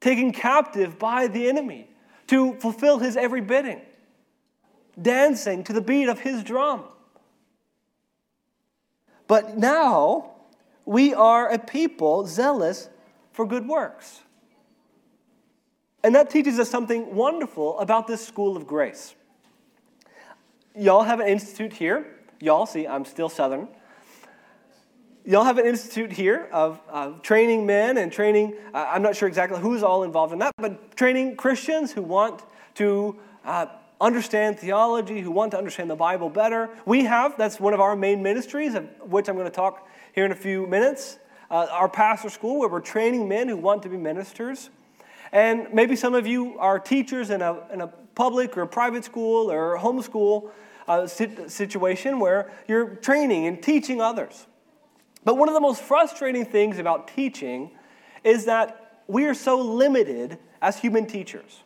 [0.00, 1.88] taken captive by the enemy
[2.26, 3.80] to fulfill his every bidding,
[5.00, 6.82] dancing to the beat of his drum.
[9.28, 10.32] But now
[10.84, 12.88] we are a people zealous
[13.30, 14.22] for good works.
[16.02, 19.14] And that teaches us something wonderful about this school of grace
[20.76, 22.06] y'all have an institute here.
[22.40, 23.68] Y'all, see, I'm still Southern.
[25.24, 26.80] Y'all have an institute here of,
[27.22, 30.96] training men and training, uh, I'm not sure exactly who's all involved in that, but
[30.96, 32.42] training Christians who want
[32.76, 33.66] to uh,
[34.00, 36.70] understand theology, who want to understand the Bible better.
[36.86, 40.24] We have, that's one of our main ministries, of which I'm going to talk here
[40.24, 41.18] in a few minutes.
[41.50, 44.70] Uh, our pastor school, where we're training men who want to be ministers.
[45.32, 49.50] And maybe some of you are teachers in a, in a public or private school
[49.50, 50.50] or homeschool
[50.88, 54.46] uh, situation where you're training and teaching others.
[55.24, 57.70] But one of the most frustrating things about teaching
[58.24, 61.62] is that we are so limited as human teachers.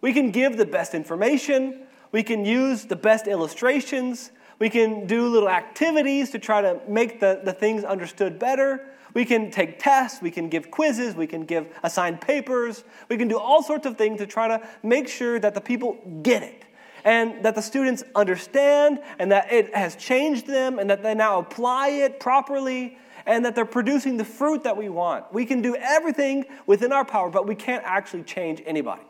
[0.00, 5.28] We can give the best information, we can use the best illustrations, we can do
[5.28, 8.86] little activities to try to make the, the things understood better.
[9.14, 13.28] We can take tests, we can give quizzes, we can give assigned papers, we can
[13.28, 16.64] do all sorts of things to try to make sure that the people get it
[17.04, 21.38] and that the students understand and that it has changed them and that they now
[21.38, 22.96] apply it properly
[23.26, 25.32] and that they're producing the fruit that we want.
[25.32, 29.02] We can do everything within our power, but we can't actually change anybody.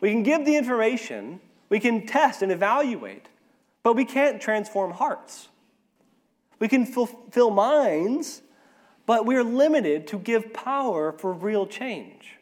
[0.00, 3.26] We can give the information, we can test and evaluate,
[3.82, 5.48] but we can't transform hearts.
[6.58, 8.42] We can fulfill minds,
[9.04, 12.36] but we are limited to give power for real change.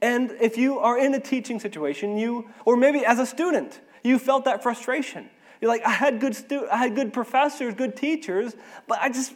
[0.00, 4.18] And if you are in a teaching situation, you, or maybe as a student, you
[4.18, 5.30] felt that frustration.
[5.60, 8.54] You're like, I had good stu- I had good professors, good teachers,
[8.88, 9.32] but I just,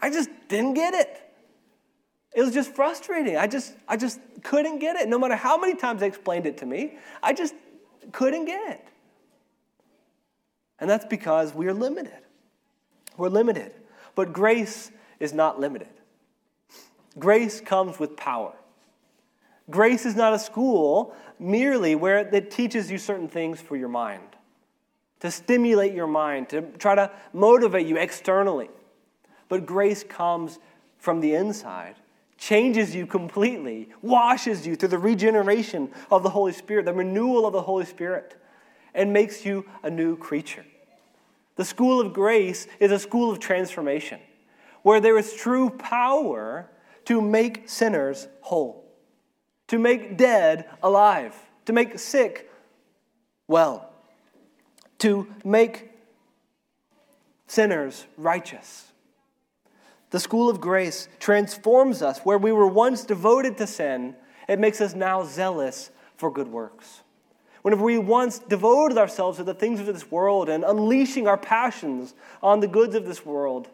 [0.00, 1.22] I just didn't get it.
[2.34, 3.36] It was just frustrating.
[3.36, 5.08] I just, I just couldn't get it.
[5.08, 7.54] No matter how many times they explained it to me, I just
[8.12, 8.84] couldn't get it.
[10.78, 12.20] And that's because we are limited.
[13.18, 13.72] We're limited.
[14.14, 14.90] But grace
[15.20, 15.88] is not limited.
[17.18, 18.54] Grace comes with power.
[19.70, 24.22] Grace is not a school merely where it teaches you certain things for your mind,
[25.20, 28.70] to stimulate your mind, to try to motivate you externally.
[29.48, 30.58] But grace comes
[30.96, 31.96] from the inside,
[32.38, 37.52] changes you completely, washes you through the regeneration of the Holy Spirit, the renewal of
[37.52, 38.40] the Holy Spirit,
[38.94, 40.64] and makes you a new creature.
[41.58, 44.20] The school of grace is a school of transformation
[44.80, 46.70] where there is true power
[47.04, 48.88] to make sinners whole
[49.68, 51.34] to make dead alive,
[51.66, 52.50] to make sick
[53.46, 53.90] well,
[54.98, 55.90] to make
[57.46, 58.92] sinners righteous.
[60.10, 64.16] The school of grace transforms us where we were once devoted to sin,
[64.48, 67.02] it makes us now zealous for good works.
[67.62, 72.14] Whenever we once devoted ourselves to the things of this world and unleashing our passions
[72.42, 73.68] on the goods of this world,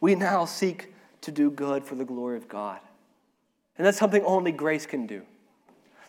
[0.00, 0.92] we now seek
[1.22, 2.80] to do good for the glory of God.
[3.78, 5.22] And that's something only grace can do.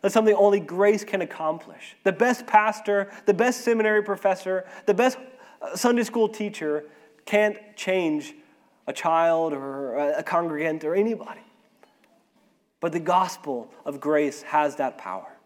[0.02, 1.96] That's something only grace can accomplish.
[2.04, 5.18] The best pastor, the best seminary professor, the best
[5.62, 6.86] uh, Sunday school teacher
[7.26, 8.34] can't change
[8.88, 11.42] a child or a congregant or anybody.
[12.80, 15.37] But the gospel of grace has that power.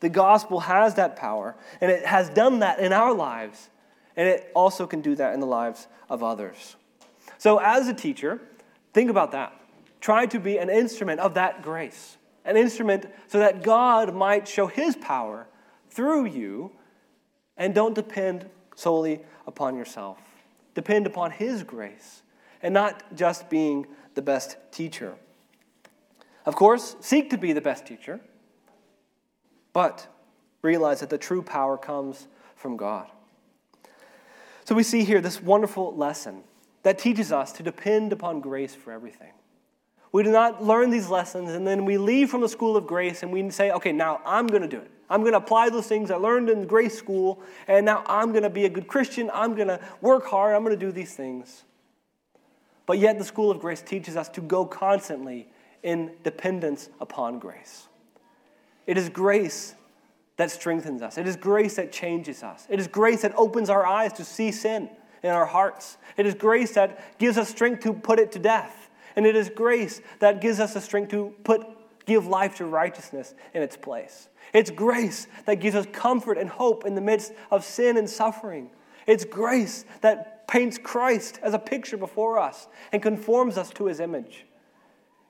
[0.00, 3.70] The gospel has that power, and it has done that in our lives,
[4.16, 6.76] and it also can do that in the lives of others.
[7.38, 8.40] So, as a teacher,
[8.92, 9.52] think about that.
[10.00, 14.66] Try to be an instrument of that grace, an instrument so that God might show
[14.66, 15.46] his power
[15.90, 16.72] through you,
[17.56, 20.18] and don't depend solely upon yourself.
[20.74, 22.22] Depend upon his grace,
[22.62, 25.14] and not just being the best teacher.
[26.44, 28.20] Of course, seek to be the best teacher,
[29.76, 30.06] but
[30.62, 33.10] realize that the true power comes from God.
[34.64, 36.44] So we see here this wonderful lesson
[36.82, 39.32] that teaches us to depend upon grace for everything.
[40.12, 43.22] We do not learn these lessons and then we leave from the school of grace
[43.22, 44.90] and we say, okay, now I'm going to do it.
[45.10, 48.44] I'm going to apply those things I learned in grace school, and now I'm going
[48.44, 49.30] to be a good Christian.
[49.34, 50.56] I'm going to work hard.
[50.56, 51.64] I'm going to do these things.
[52.86, 55.48] But yet, the school of grace teaches us to go constantly
[55.82, 57.88] in dependence upon grace.
[58.86, 59.74] It is grace
[60.36, 63.86] that strengthens us, it is grace that changes us, it is grace that opens our
[63.86, 64.90] eyes to see sin
[65.22, 68.90] in our hearts, it is grace that gives us strength to put it to death,
[69.16, 71.66] and it is grace that gives us the strength to put,
[72.04, 74.28] give life to righteousness in its place.
[74.52, 78.70] It's grace that gives us comfort and hope in the midst of sin and suffering.
[79.06, 84.00] It's grace that paints Christ as a picture before us and conforms us to his
[84.00, 84.46] image.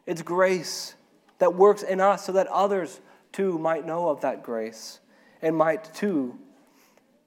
[0.07, 0.95] It's grace
[1.39, 3.01] that works in us so that others
[3.37, 4.99] too might know of that grace
[5.43, 6.39] and might too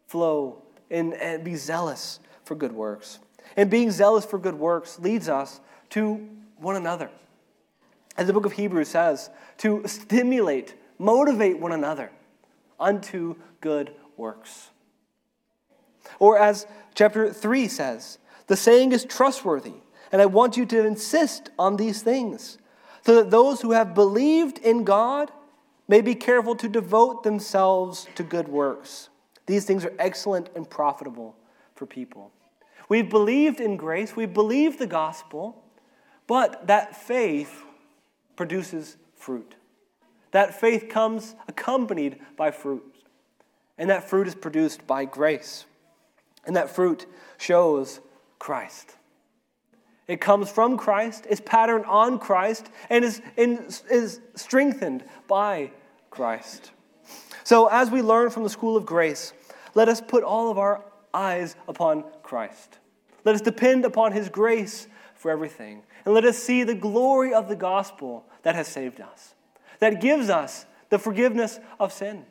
[0.08, 3.20] flow and, and be zealous for good works.
[3.56, 7.12] And being zealous for good works leads us to one another.
[8.18, 9.30] As the book of Hebrews says,
[9.60, 12.10] to stimulate, motivate one another
[12.80, 14.72] unto good works.
[16.18, 19.76] Or as chapter 3 says, the saying is trustworthy,
[20.12, 22.58] and I want you to insist on these things,
[23.06, 25.32] so that those who have believed in God
[25.90, 29.10] may be careful to devote themselves to good works.
[29.48, 31.36] These things are excellent and profitable
[31.76, 32.32] for people.
[32.88, 35.64] We've believed in grace, we believe the gospel,
[36.28, 37.64] but that faith
[38.36, 39.56] produces fruit.
[40.32, 42.84] That faith comes accompanied by fruit.
[43.80, 45.66] And that fruit is produced by grace.
[46.46, 47.08] And that fruit
[47.40, 48.00] shows
[48.38, 48.96] Christ.
[50.08, 55.72] It comes from Christ, is patterned on Christ, and is, is strengthened by
[56.10, 56.72] Christ.
[57.44, 59.34] So, as we learn from the school of grace,
[59.74, 60.84] let us put all of our
[61.14, 62.78] eyes upon Christ.
[63.26, 65.84] Let us depend upon His grace for everything.
[66.06, 69.34] And let us see the glory of the gospel that has saved us,
[69.80, 72.26] that gives us the forgiveness of sin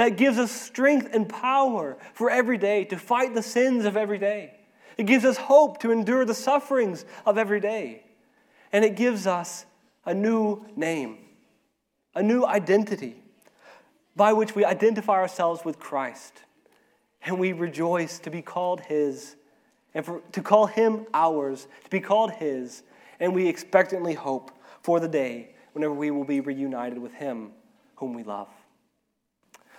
[0.00, 4.16] that gives us strength and power for every day to fight the sins of every
[4.16, 4.54] day.
[4.96, 8.04] It gives us hope to endure the sufferings of every day.
[8.72, 9.66] And it gives us
[10.06, 11.18] a new name,
[12.14, 13.22] a new identity
[14.16, 16.42] by which we identify ourselves with Christ.
[17.24, 19.36] And we rejoice to be called His,
[19.94, 22.82] and for, to call Him ours, to be called His.
[23.18, 24.50] And we expectantly hope
[24.82, 27.52] for the day whenever we will be reunited with Him
[27.96, 28.48] whom we love.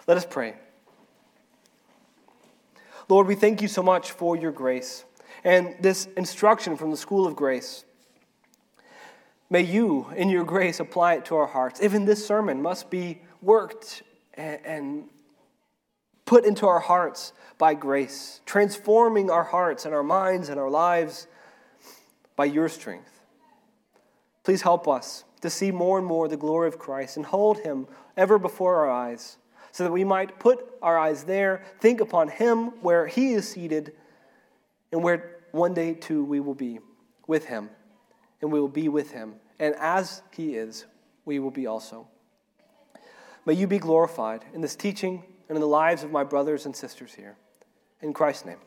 [0.08, 0.56] Let us pray.
[3.10, 5.04] Lord, we thank you so much for your grace
[5.44, 7.84] and this instruction from the school of grace.
[9.52, 11.84] May you, in your grace, apply it to our hearts.
[11.84, 14.02] Even this sermon must be worked
[14.34, 15.10] and
[16.26, 21.28] put into our hearts by grace, transforming our hearts and our minds and our lives
[22.38, 23.12] by your strength.
[24.44, 27.88] Please help us to see more and more the glory of Christ and hold him
[28.16, 29.38] ever before our eyes
[29.74, 33.94] so that we might put our eyes there, think upon Him where He is seated,
[34.92, 36.80] and where one day too we will be
[37.28, 37.70] with Him,
[38.42, 39.36] and we will be with Him.
[39.60, 40.86] And as He is,
[41.26, 42.08] we will be also.
[43.46, 46.76] May you be glorified in this teaching and in the lives of my brothers and
[46.76, 47.38] sisters here.
[48.02, 48.60] In Christ's name.